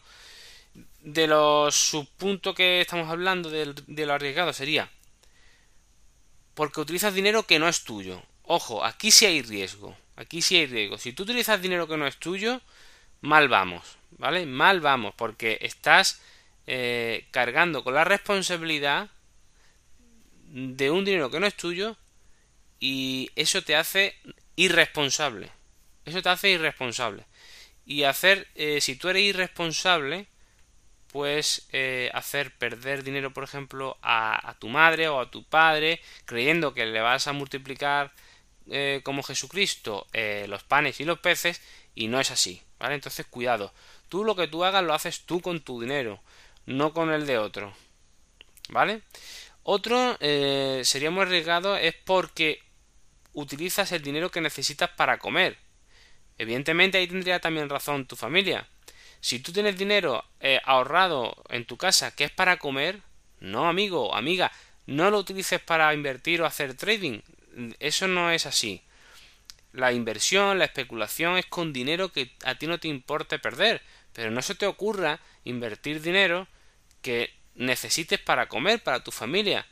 de 0.99 1.25
los 1.25 1.75
subpuntos 1.75 2.53
que 2.55 2.81
estamos 2.81 3.09
hablando 3.09 3.49
de, 3.49 3.73
de 3.87 4.05
lo 4.05 4.13
arriesgado 4.13 4.53
sería 4.53 4.87
porque 6.53 6.79
utilizas 6.79 7.15
dinero 7.15 7.47
que 7.47 7.57
no 7.57 7.67
es 7.67 7.83
tuyo. 7.83 8.21
Ojo, 8.43 8.85
aquí 8.85 9.09
sí 9.09 9.25
hay 9.25 9.41
riesgo. 9.41 9.97
Aquí 10.15 10.43
sí 10.43 10.57
hay 10.57 10.67
riesgo. 10.67 10.99
Si 10.99 11.11
tú 11.11 11.23
utilizas 11.23 11.59
dinero 11.59 11.87
que 11.87 11.97
no 11.97 12.05
es 12.05 12.17
tuyo, 12.17 12.61
mal 13.21 13.47
vamos. 13.47 14.01
¿vale? 14.21 14.45
Mal 14.45 14.79
vamos, 14.79 15.13
porque 15.15 15.57
estás 15.61 16.21
eh, 16.67 17.25
cargando 17.31 17.83
con 17.83 17.95
la 17.95 18.03
responsabilidad 18.03 19.09
de 20.47 20.91
un 20.91 21.03
dinero 21.03 21.31
que 21.31 21.39
no 21.39 21.47
es 21.47 21.55
tuyo 21.55 21.97
y 22.79 23.31
eso 23.35 23.63
te 23.63 23.75
hace 23.75 24.15
irresponsable. 24.55 25.49
Eso 26.05 26.21
te 26.21 26.29
hace 26.29 26.51
irresponsable. 26.51 27.25
Y 27.85 28.03
hacer, 28.03 28.47
eh, 28.55 28.79
si 28.79 28.95
tú 28.95 29.09
eres 29.09 29.23
irresponsable, 29.23 30.27
pues 31.11 31.67
eh, 31.71 32.11
hacer 32.13 32.51
perder 32.51 33.03
dinero, 33.03 33.33
por 33.33 33.43
ejemplo, 33.43 33.97
a, 34.03 34.55
tu 34.59 34.69
madre 34.69 35.09
o 35.09 35.19
a 35.19 35.31
tu 35.31 35.43
padre, 35.43 35.99
creyendo 36.25 36.75
que 36.75 36.85
le 36.85 37.01
vas 37.01 37.27
a 37.27 37.33
multiplicar 37.33 38.13
como 39.03 39.21
Jesucristo 39.21 40.07
los 40.47 40.63
panes 40.63 41.01
y 41.01 41.03
los 41.03 41.19
peces, 41.19 41.61
y 41.95 42.07
no 42.07 42.19
es 42.19 42.31
así, 42.31 42.61
¿vale? 42.79 42.95
Entonces, 42.95 43.25
cuidado. 43.25 43.73
Tú 44.09 44.23
lo 44.23 44.35
que 44.35 44.47
tú 44.47 44.63
hagas 44.63 44.83
lo 44.83 44.93
haces 44.93 45.21
tú 45.21 45.41
con 45.41 45.61
tu 45.61 45.81
dinero, 45.81 46.21
no 46.65 46.93
con 46.93 47.11
el 47.11 47.25
de 47.25 47.37
otro. 47.37 47.73
¿Vale? 48.69 49.01
Otro 49.63 50.17
eh, 50.19 50.81
sería 50.83 51.11
muy 51.11 51.23
arriesgado 51.23 51.77
es 51.77 51.93
porque 51.93 52.63
utilizas 53.33 53.91
el 53.91 54.01
dinero 54.01 54.31
que 54.31 54.41
necesitas 54.41 54.89
para 54.89 55.19
comer. 55.19 55.57
Evidentemente 56.37 56.97
ahí 56.97 57.07
tendría 57.07 57.39
también 57.39 57.69
razón 57.69 58.05
tu 58.05 58.15
familia. 58.15 58.67
Si 59.19 59.39
tú 59.39 59.53
tienes 59.53 59.77
dinero 59.77 60.25
eh, 60.39 60.59
ahorrado 60.65 61.35
en 61.49 61.65
tu 61.65 61.77
casa 61.77 62.15
que 62.15 62.23
es 62.23 62.31
para 62.31 62.57
comer, 62.57 63.01
no 63.39 63.69
amigo, 63.69 64.15
amiga, 64.15 64.51
no 64.87 65.11
lo 65.11 65.19
utilices 65.19 65.61
para 65.61 65.93
invertir 65.93 66.41
o 66.41 66.45
hacer 66.45 66.73
trading. 66.75 67.21
Eso 67.79 68.07
no 68.07 68.31
es 68.31 68.45
así. 68.45 68.81
La 69.73 69.93
inversión, 69.93 70.59
la 70.59 70.65
especulación 70.65 71.37
es 71.37 71.45
con 71.45 71.73
dinero 71.73 72.11
que 72.11 72.31
a 72.43 72.55
ti 72.55 72.67
no 72.67 72.79
te 72.79 72.87
importe 72.87 73.39
perder. 73.39 73.81
Pero 74.13 74.31
no 74.31 74.41
se 74.41 74.55
te 74.55 74.65
ocurra 74.65 75.19
invertir 75.45 76.01
dinero 76.01 76.47
que 77.01 77.33
necesites 77.55 78.19
para 78.19 78.47
comer, 78.47 78.83
para 78.83 79.03
tu 79.03 79.11
familia. 79.11 79.65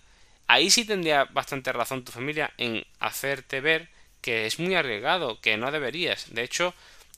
Ahí 0.48 0.70
sí 0.70 0.86
tendría 0.86 1.26
bastante 1.26 1.72
razón 1.74 2.04
tu 2.04 2.12
familia 2.12 2.54
en 2.58 2.86
hacerte 3.00 3.62
ver 3.62 3.90
que 4.22 4.46
es 4.46 4.60
muy 4.60 4.76
arriesgado, 4.76 5.40
que 5.42 5.58
no 5.58 5.72
deberías. 5.72 6.34
De 6.34 6.44
hecho, 6.44 6.74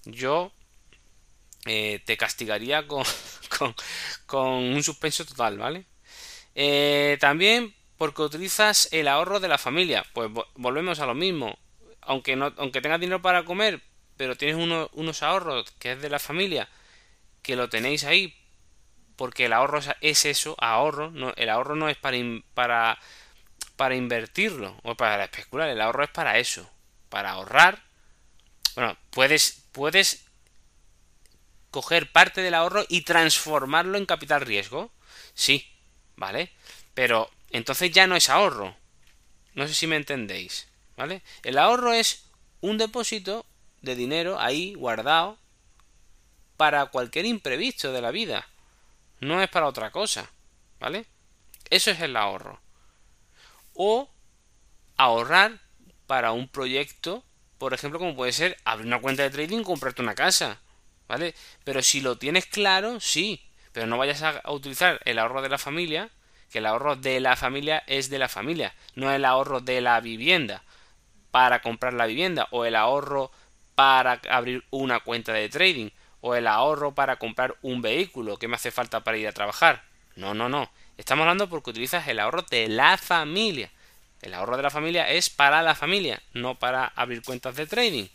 yo 0.05 0.51
eh, 1.65 2.01
te 2.05 2.17
castigaría 2.17 2.87
con, 2.87 3.05
con, 4.25 4.49
un 4.49 4.83
suspenso 4.83 5.25
total, 5.25 5.57
¿vale? 5.57 5.85
Eh, 6.55 7.17
también 7.19 7.73
porque 7.97 8.23
utilizas 8.23 8.89
el 8.91 9.07
ahorro 9.07 9.39
de 9.39 9.47
la 9.47 9.57
familia. 9.57 10.05
Pues 10.13 10.29
volvemos 10.55 10.99
a 10.99 11.05
lo 11.05 11.15
mismo. 11.15 11.57
Aunque, 12.01 12.35
no, 12.35 12.53
aunque 12.57 12.81
tengas 12.81 12.99
dinero 12.99 13.21
para 13.21 13.45
comer, 13.45 13.81
pero 14.17 14.35
tienes 14.35 14.55
unos 14.55 15.23
ahorros 15.23 15.71
que 15.79 15.93
es 15.93 16.01
de 16.01 16.09
la 16.09 16.19
familia, 16.19 16.67
que 17.41 17.55
lo 17.55 17.69
tenéis 17.69 18.03
ahí 18.03 18.35
porque 19.21 19.45
el 19.45 19.53
ahorro 19.53 19.81
es 20.01 20.25
eso, 20.25 20.55
ahorro, 20.59 21.11
no, 21.11 21.31
el 21.35 21.49
ahorro 21.49 21.75
no 21.75 21.89
es 21.89 21.95
para, 21.95 22.17
para, 22.55 22.97
para 23.75 23.93
invertirlo 23.93 24.75
o 24.81 24.95
para 24.95 25.23
especular, 25.23 25.69
el 25.69 25.79
ahorro 25.79 26.03
es 26.03 26.09
para 26.09 26.39
eso, 26.39 26.67
para 27.07 27.29
ahorrar. 27.29 27.83
Bueno, 28.73 28.97
puedes, 29.11 29.63
puedes 29.73 30.25
coger 31.69 32.11
parte 32.11 32.41
del 32.41 32.55
ahorro 32.55 32.83
y 32.89 33.01
transformarlo 33.01 33.99
en 33.99 34.07
capital 34.07 34.41
riesgo, 34.41 34.91
sí, 35.35 35.71
¿vale? 36.15 36.51
Pero 36.95 37.29
entonces 37.51 37.91
ya 37.91 38.07
no 38.07 38.15
es 38.15 38.27
ahorro. 38.27 38.75
No 39.53 39.67
sé 39.67 39.75
si 39.75 39.85
me 39.85 39.97
entendéis, 39.97 40.67
¿vale? 40.97 41.21
El 41.43 41.57
ahorro 41.57 41.93
es 41.93 42.25
un 42.61 42.77
depósito 42.77 43.45
de 43.81 43.95
dinero 43.95 44.39
ahí 44.39 44.73
guardado 44.75 45.37
para 46.57 46.85
cualquier 46.87 47.25
imprevisto 47.25 47.91
de 47.91 48.01
la 48.01 48.11
vida. 48.11 48.47
No 49.19 49.41
es 49.41 49.49
para 49.49 49.67
otra 49.67 49.91
cosa. 49.91 50.29
¿Vale? 50.79 51.05
Eso 51.69 51.91
es 51.91 51.99
el 52.01 52.15
ahorro. 52.15 52.59
O 53.73 54.09
ahorrar 54.97 55.59
para 56.07 56.31
un 56.31 56.47
proyecto, 56.47 57.23
por 57.57 57.73
ejemplo, 57.73 57.99
como 57.99 58.15
puede 58.15 58.31
ser 58.31 58.57
abrir 58.63 58.87
una 58.87 59.01
cuenta 59.01 59.23
de 59.23 59.29
trading 59.29 59.63
comprarte 59.63 60.01
una 60.01 60.15
casa. 60.15 60.59
¿Vale? 61.07 61.35
Pero 61.63 61.81
si 61.81 62.01
lo 62.01 62.17
tienes 62.17 62.45
claro, 62.45 62.99
sí. 62.99 63.41
Pero 63.73 63.87
no 63.87 63.97
vayas 63.97 64.21
a, 64.21 64.41
utilizar 64.51 64.99
el 65.05 65.19
ahorro 65.19 65.41
de 65.41 65.49
la 65.49 65.57
familia, 65.57 66.09
que 66.51 66.59
el 66.59 66.65
ahorro 66.65 66.95
de 66.95 67.19
la 67.19 67.35
familia 67.35 67.83
es 67.87 68.09
de 68.09 68.19
la 68.19 68.27
familia, 68.27 68.75
no 68.95 69.11
el 69.11 69.23
ahorro 69.23 69.61
de 69.61 69.81
la 69.81 69.99
vivienda 70.01 70.63
para 71.31 71.61
comprar 71.61 71.93
la 71.93 72.05
vivienda 72.05 72.47
o 72.51 72.65
el 72.65 72.75
ahorro 72.75 73.31
para 73.75 74.21
abrir 74.29 74.63
una 74.69 74.99
cuenta 74.99 75.33
de 75.33 75.49
trading 75.49 75.89
o 76.19 76.35
el 76.35 76.47
ahorro 76.47 76.93
para 76.93 77.17
comprar 77.17 77.55
un 77.61 77.81
vehículo 77.81 78.37
que 78.37 78.47
me 78.47 78.55
hace 78.55 78.71
falta 78.71 79.03
para 79.03 79.17
ir 79.17 79.27
a 79.27 79.31
trabajar. 79.31 79.83
No, 80.15 80.33
no, 80.33 80.49
no. 80.49 80.69
Estamos 80.97 81.23
hablando 81.23 81.49
porque 81.49 81.71
utilizas 81.71 82.07
el 82.07 82.19
ahorro 82.19 82.43
de 82.43 82.67
la 82.67 82.97
familia. 82.97 83.71
El 84.21 84.35
ahorro 84.35 84.55
de 84.55 84.63
la 84.63 84.69
familia 84.69 85.09
es 85.09 85.29
para 85.29 85.63
la 85.63 85.73
familia, 85.73 86.21
no 86.33 86.59
para 86.59 86.85
abrir 86.95 87.23
cuentas 87.23 87.55
de 87.55 87.65
trading. 87.65 88.05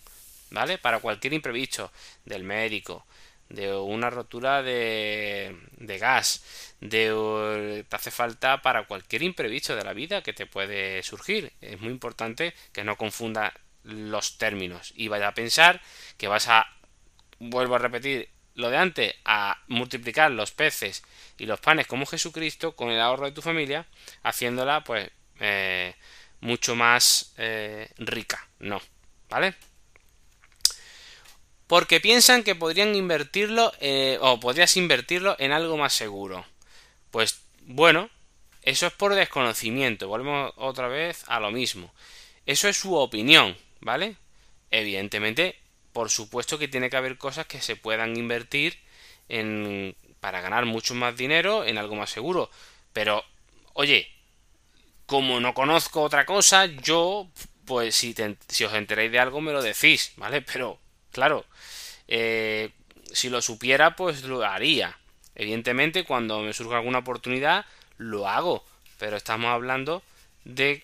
¿Vale? 0.50 0.79
Para 0.79 1.00
cualquier 1.00 1.33
imprevisto 1.33 1.90
del 2.24 2.44
médico, 2.44 3.05
de 3.49 3.75
una 3.75 4.11
rotura 4.11 4.63
de, 4.63 5.57
de 5.79 5.99
gas, 5.99 6.45
de 6.81 7.85
te 7.89 7.97
hace 7.97 8.11
falta 8.11 8.63
para 8.63 8.87
cualquier 8.87 9.23
imprevisto 9.23 9.77
de 9.77 9.85
la 9.85 9.93
vida 9.93 10.23
que 10.23 10.33
te 10.33 10.47
puede 10.47 11.03
surgir. 11.03 11.53
Es 11.61 11.81
muy 11.81 11.91
importante 11.91 12.55
que 12.73 12.85
no 12.85 12.97
confunda 12.97 13.53
los 13.85 14.39
términos 14.39 14.93
y 14.97 15.09
vaya 15.09 15.29
a 15.29 15.35
pensar 15.35 15.81
que 16.17 16.29
vas 16.29 16.49
a, 16.49 16.67
vuelvo 17.39 17.77
a 17.77 17.79
repetir 17.79 18.29
lo 18.55 18.71
de 18.71 18.79
antes, 18.79 19.15
a 19.25 19.63
multiplicar 19.69 20.31
los 20.31 20.51
peces 20.51 21.03
y 21.39 21.47
los 21.47 21.61
panes 21.61 21.87
como 21.87 22.07
Jesucristo 22.07 22.75
con 22.75 22.91
el 22.91 23.01
ahorro 23.01 23.27
de 23.27 23.33
tu 23.33 23.43
familia, 23.43 23.87
haciéndola 24.23 24.83
pues 24.83 25.11
eh, 25.41 25.95
mucho 26.41 26.75
más 26.75 27.35
eh, 27.37 27.91
rica. 27.99 28.49
No, 28.59 28.81
¿vale? 29.29 29.55
Porque 31.66 32.00
piensan 32.00 32.42
que 32.42 32.55
podrían 32.55 32.94
invertirlo 32.94 33.72
eh, 33.81 34.18
o 34.20 34.38
podrías 34.40 34.76
invertirlo 34.76 35.37
en 35.38 35.52
algo 35.52 35.76
más 35.76 35.92
seguro. 35.92 36.44
Pues 37.11 37.40
bueno, 37.62 38.11
eso 38.62 38.87
es 38.87 38.92
por 38.92 39.14
desconocimiento, 39.14 40.09
volvemos 40.09 40.52
otra 40.57 40.88
vez 40.88 41.24
a 41.26 41.40
lo 41.40 41.50
mismo. 41.50 41.92
Eso 42.46 42.68
es 42.68 42.76
su 42.76 42.94
opinión, 42.94 43.57
¿vale? 43.81 44.16
Evidentemente, 44.70 45.57
por 45.92 46.11
supuesto 46.11 46.59
que 46.59 46.68
tiene 46.68 46.90
que 46.90 46.96
haber 46.96 47.18
cosas 47.18 47.46
que 47.46 47.61
se 47.61 47.76
puedan 47.76 48.16
invertir 48.16 48.79
en 49.29 49.96
para 50.20 50.40
ganar 50.40 50.64
mucho 50.64 50.94
más 50.94 51.16
dinero 51.16 51.64
en 51.64 51.79
algo 51.79 51.94
más 51.94 52.11
seguro, 52.11 52.50
pero 52.92 53.24
oye, 53.74 54.11
como 55.07 55.38
no 55.40 55.55
conozco 55.55 56.02
otra 56.02 56.26
cosa, 56.26 56.66
yo 56.66 57.29
pues 57.64 57.94
si, 57.94 58.14
si 58.48 58.64
os 58.64 58.74
enteráis 58.74 59.12
de 59.12 59.20
algo 59.20 59.40
me 59.40 59.52
lo 59.52 59.62
decís, 59.62 60.12
¿vale? 60.16 60.42
Pero 60.42 60.81
Claro, 61.16 61.46
eh, 62.09 62.72
si 63.11 63.31
lo 63.31 63.40
supiera, 63.40 63.96
pues 63.96 64.24
lo 64.24 64.44
haría. 64.44 64.98
Evidentemente, 65.35 66.05
cuando 66.05 66.42
me 66.42 66.52
surja 66.52 66.76
alguna 66.76 66.98
oportunidad, 66.98 67.64
lo 67.96 68.29
hago. 68.29 68.62
Pero 68.98 69.16
estamos 69.16 69.48
hablando 69.48 70.02
de, 70.44 70.83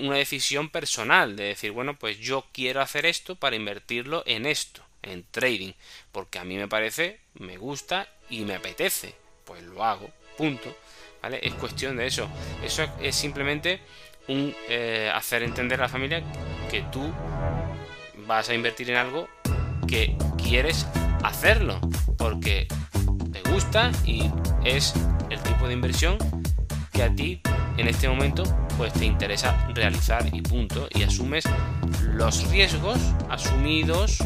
una 0.00 0.14
decisión 0.14 0.68
personal, 0.68 1.34
de 1.34 1.46
decir, 1.46 1.72
bueno, 1.72 1.96
pues 1.96 2.20
yo 2.20 2.46
quiero 2.52 2.82
hacer 2.82 3.04
esto 3.04 3.34
para 3.34 3.56
invertirlo 3.56 4.22
en 4.26 4.46
esto, 4.46 4.80
en 5.02 5.24
trading, 5.32 5.72
porque 6.12 6.38
a 6.38 6.44
mí 6.44 6.56
me 6.56 6.68
parece, 6.68 7.18
me 7.34 7.56
gusta 7.56 8.06
y 8.30 8.42
me 8.42 8.54
apetece. 8.54 9.16
Pues 9.44 9.60
lo 9.64 9.82
hago, 9.82 10.08
punto. 10.38 10.72
¿Vale? 11.20 11.40
Es 11.42 11.54
cuestión 11.54 11.96
de 11.96 12.06
eso. 12.06 12.28
Eso 12.62 12.88
es 13.02 13.16
simplemente 13.16 13.80
un 14.28 14.54
eh, 14.68 15.10
hacer 15.12 15.42
entender 15.42 15.80
a 15.80 15.84
la 15.84 15.88
familia 15.88 16.22
que 16.70 16.82
tú 16.92 17.12
vas 18.18 18.48
a 18.48 18.54
invertir 18.54 18.90
en 18.90 18.96
algo 18.96 19.28
que 19.86 20.16
quieres 20.36 20.86
hacerlo, 21.22 21.80
porque 22.16 22.68
te 23.32 23.50
gusta 23.50 23.90
y 24.04 24.30
es 24.64 24.94
el 25.30 25.40
tipo 25.40 25.66
de 25.66 25.74
inversión 25.74 26.16
que 26.92 27.02
a 27.02 27.14
ti 27.14 27.40
en 27.76 27.88
este 27.88 28.08
momento 28.08 28.44
pues 28.76 28.92
te 28.92 29.04
interesa 29.04 29.68
realizar 29.74 30.28
y 30.32 30.42
punto 30.42 30.88
y 30.92 31.02
asumes 31.02 31.44
los 32.14 32.48
riesgos 32.50 32.98
asumidos 33.28 34.18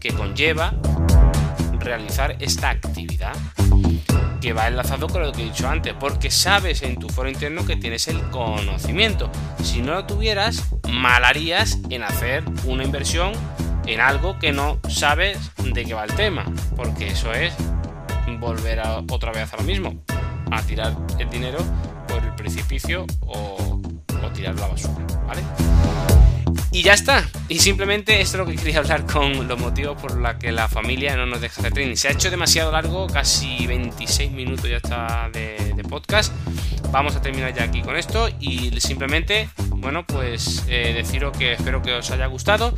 que 0.00 0.12
conlleva 0.12 0.74
realizar 1.80 2.36
esta 2.40 2.70
actividad 2.70 3.34
que 4.40 4.52
va 4.52 4.68
enlazado 4.68 5.08
con 5.08 5.22
lo 5.22 5.32
que 5.32 5.42
he 5.42 5.44
dicho 5.46 5.68
antes, 5.68 5.94
porque 5.98 6.30
sabes 6.30 6.82
en 6.82 6.96
tu 6.96 7.08
foro 7.08 7.28
interno 7.28 7.66
que 7.66 7.76
tienes 7.76 8.06
el 8.08 8.20
conocimiento. 8.30 9.30
Si 9.62 9.80
no 9.80 9.94
lo 9.94 10.06
tuvieras, 10.06 10.64
mal 10.88 11.24
harías 11.24 11.78
en 11.90 12.04
hacer 12.04 12.44
una 12.64 12.84
inversión 12.84 13.32
en 13.88 14.00
algo 14.00 14.38
que 14.38 14.52
no 14.52 14.78
sabes 14.88 15.50
de 15.56 15.84
qué 15.84 15.94
va 15.94 16.04
el 16.04 16.12
tema, 16.12 16.44
porque 16.76 17.08
eso 17.08 17.32
es 17.32 17.54
volver 18.38 18.80
a, 18.80 18.98
otra 18.98 19.32
vez 19.32 19.52
a 19.52 19.56
lo 19.56 19.62
mismo, 19.62 20.04
a 20.50 20.62
tirar 20.62 20.94
el 21.18 21.30
dinero 21.30 21.58
por 22.06 22.22
el 22.22 22.34
precipicio 22.34 23.06
o, 23.22 23.80
a 24.12 24.52
la 24.52 24.68
basura, 24.68 24.94
¿vale? 25.26 25.42
Y 26.70 26.82
ya 26.82 26.92
está. 26.92 27.26
Y 27.48 27.58
simplemente 27.58 28.20
esto 28.20 28.36
es 28.36 28.46
lo 28.46 28.46
que 28.46 28.56
quería 28.56 28.78
hablar 28.78 29.04
con 29.06 29.48
los 29.48 29.58
motivos 29.58 30.00
por 30.00 30.16
los 30.16 30.34
que 30.34 30.52
la 30.52 30.68
familia 30.68 31.16
no 31.16 31.24
nos 31.26 31.40
deja 31.40 31.60
hacer 31.60 31.72
training. 31.72 31.96
Se 31.96 32.08
ha 32.08 32.12
hecho 32.12 32.30
demasiado 32.30 32.70
largo, 32.70 33.06
casi 33.06 33.66
26 33.66 34.30
minutos 34.30 34.68
ya 34.68 34.76
está 34.76 35.30
de, 35.32 35.72
de 35.74 35.82
podcast. 35.82 36.32
Vamos 36.92 37.16
a 37.16 37.22
terminar 37.22 37.54
ya 37.54 37.64
aquí 37.64 37.82
con 37.82 37.96
esto 37.96 38.28
y 38.38 38.70
simplemente, 38.80 39.48
bueno, 39.70 40.06
pues 40.06 40.64
eh, 40.68 40.92
deciros 40.94 41.36
que 41.36 41.54
espero 41.54 41.82
que 41.82 41.94
os 41.94 42.10
haya 42.10 42.26
gustado. 42.26 42.74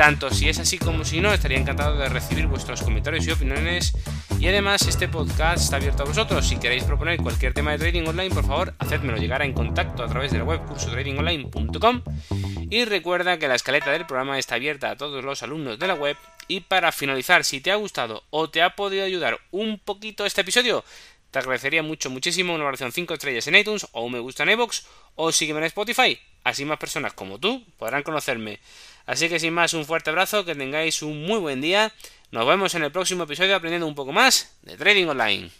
Tanto 0.00 0.30
si 0.30 0.48
es 0.48 0.58
así 0.58 0.78
como 0.78 1.04
si 1.04 1.20
no, 1.20 1.30
estaría 1.30 1.58
encantado 1.58 1.98
de 1.98 2.08
recibir 2.08 2.46
vuestros 2.46 2.80
comentarios 2.80 3.26
y 3.26 3.32
opiniones. 3.32 3.92
Y 4.38 4.48
además, 4.48 4.80
este 4.88 5.08
podcast 5.08 5.62
está 5.62 5.76
abierto 5.76 6.04
a 6.04 6.06
vosotros. 6.06 6.48
Si 6.48 6.56
queréis 6.56 6.84
proponer 6.84 7.20
cualquier 7.20 7.52
tema 7.52 7.72
de 7.72 7.78
trading 7.80 8.08
online, 8.08 8.34
por 8.34 8.46
favor, 8.46 8.72
hacedmelo 8.78 9.18
llegar 9.18 9.42
en 9.42 9.52
contacto 9.52 10.02
a 10.02 10.08
través 10.08 10.32
de 10.32 10.38
la 10.38 10.44
web 10.44 10.64
cursotradingonline.com. 10.64 12.02
Y 12.70 12.86
recuerda 12.86 13.38
que 13.38 13.46
la 13.46 13.56
escaleta 13.56 13.90
del 13.90 14.06
programa 14.06 14.38
está 14.38 14.54
abierta 14.54 14.90
a 14.90 14.96
todos 14.96 15.22
los 15.22 15.42
alumnos 15.42 15.78
de 15.78 15.86
la 15.86 15.94
web. 15.94 16.16
Y 16.48 16.60
para 16.60 16.92
finalizar, 16.92 17.44
si 17.44 17.60
te 17.60 17.70
ha 17.70 17.76
gustado 17.76 18.22
o 18.30 18.48
te 18.48 18.62
ha 18.62 18.76
podido 18.76 19.04
ayudar 19.04 19.38
un 19.50 19.78
poquito 19.78 20.24
este 20.24 20.40
episodio, 20.40 20.82
te 21.30 21.40
agradecería 21.40 21.82
mucho, 21.82 22.08
muchísimo 22.08 22.54
una 22.54 22.64
valoración 22.64 22.90
5 22.90 23.12
estrellas 23.12 23.46
en 23.48 23.56
iTunes 23.56 23.86
o 23.92 24.06
un 24.06 24.12
me 24.12 24.18
gusta 24.18 24.44
en 24.44 24.50
iVoox 24.50 24.82
o 25.16 25.30
sígueme 25.30 25.60
en 25.60 25.66
Spotify. 25.66 26.18
Así 26.42 26.64
más 26.64 26.78
personas 26.78 27.12
como 27.12 27.38
tú 27.38 27.62
podrán 27.78 28.02
conocerme. 28.02 28.60
Así 29.10 29.28
que 29.28 29.40
sin 29.40 29.52
más, 29.52 29.74
un 29.74 29.84
fuerte 29.84 30.10
abrazo, 30.10 30.44
que 30.44 30.54
tengáis 30.54 31.02
un 31.02 31.24
muy 31.26 31.40
buen 31.40 31.60
día. 31.60 31.92
Nos 32.30 32.46
vemos 32.46 32.76
en 32.76 32.84
el 32.84 32.92
próximo 32.92 33.24
episodio 33.24 33.56
aprendiendo 33.56 33.88
un 33.88 33.96
poco 33.96 34.12
más 34.12 34.56
de 34.62 34.76
Trading 34.76 35.06
Online. 35.06 35.50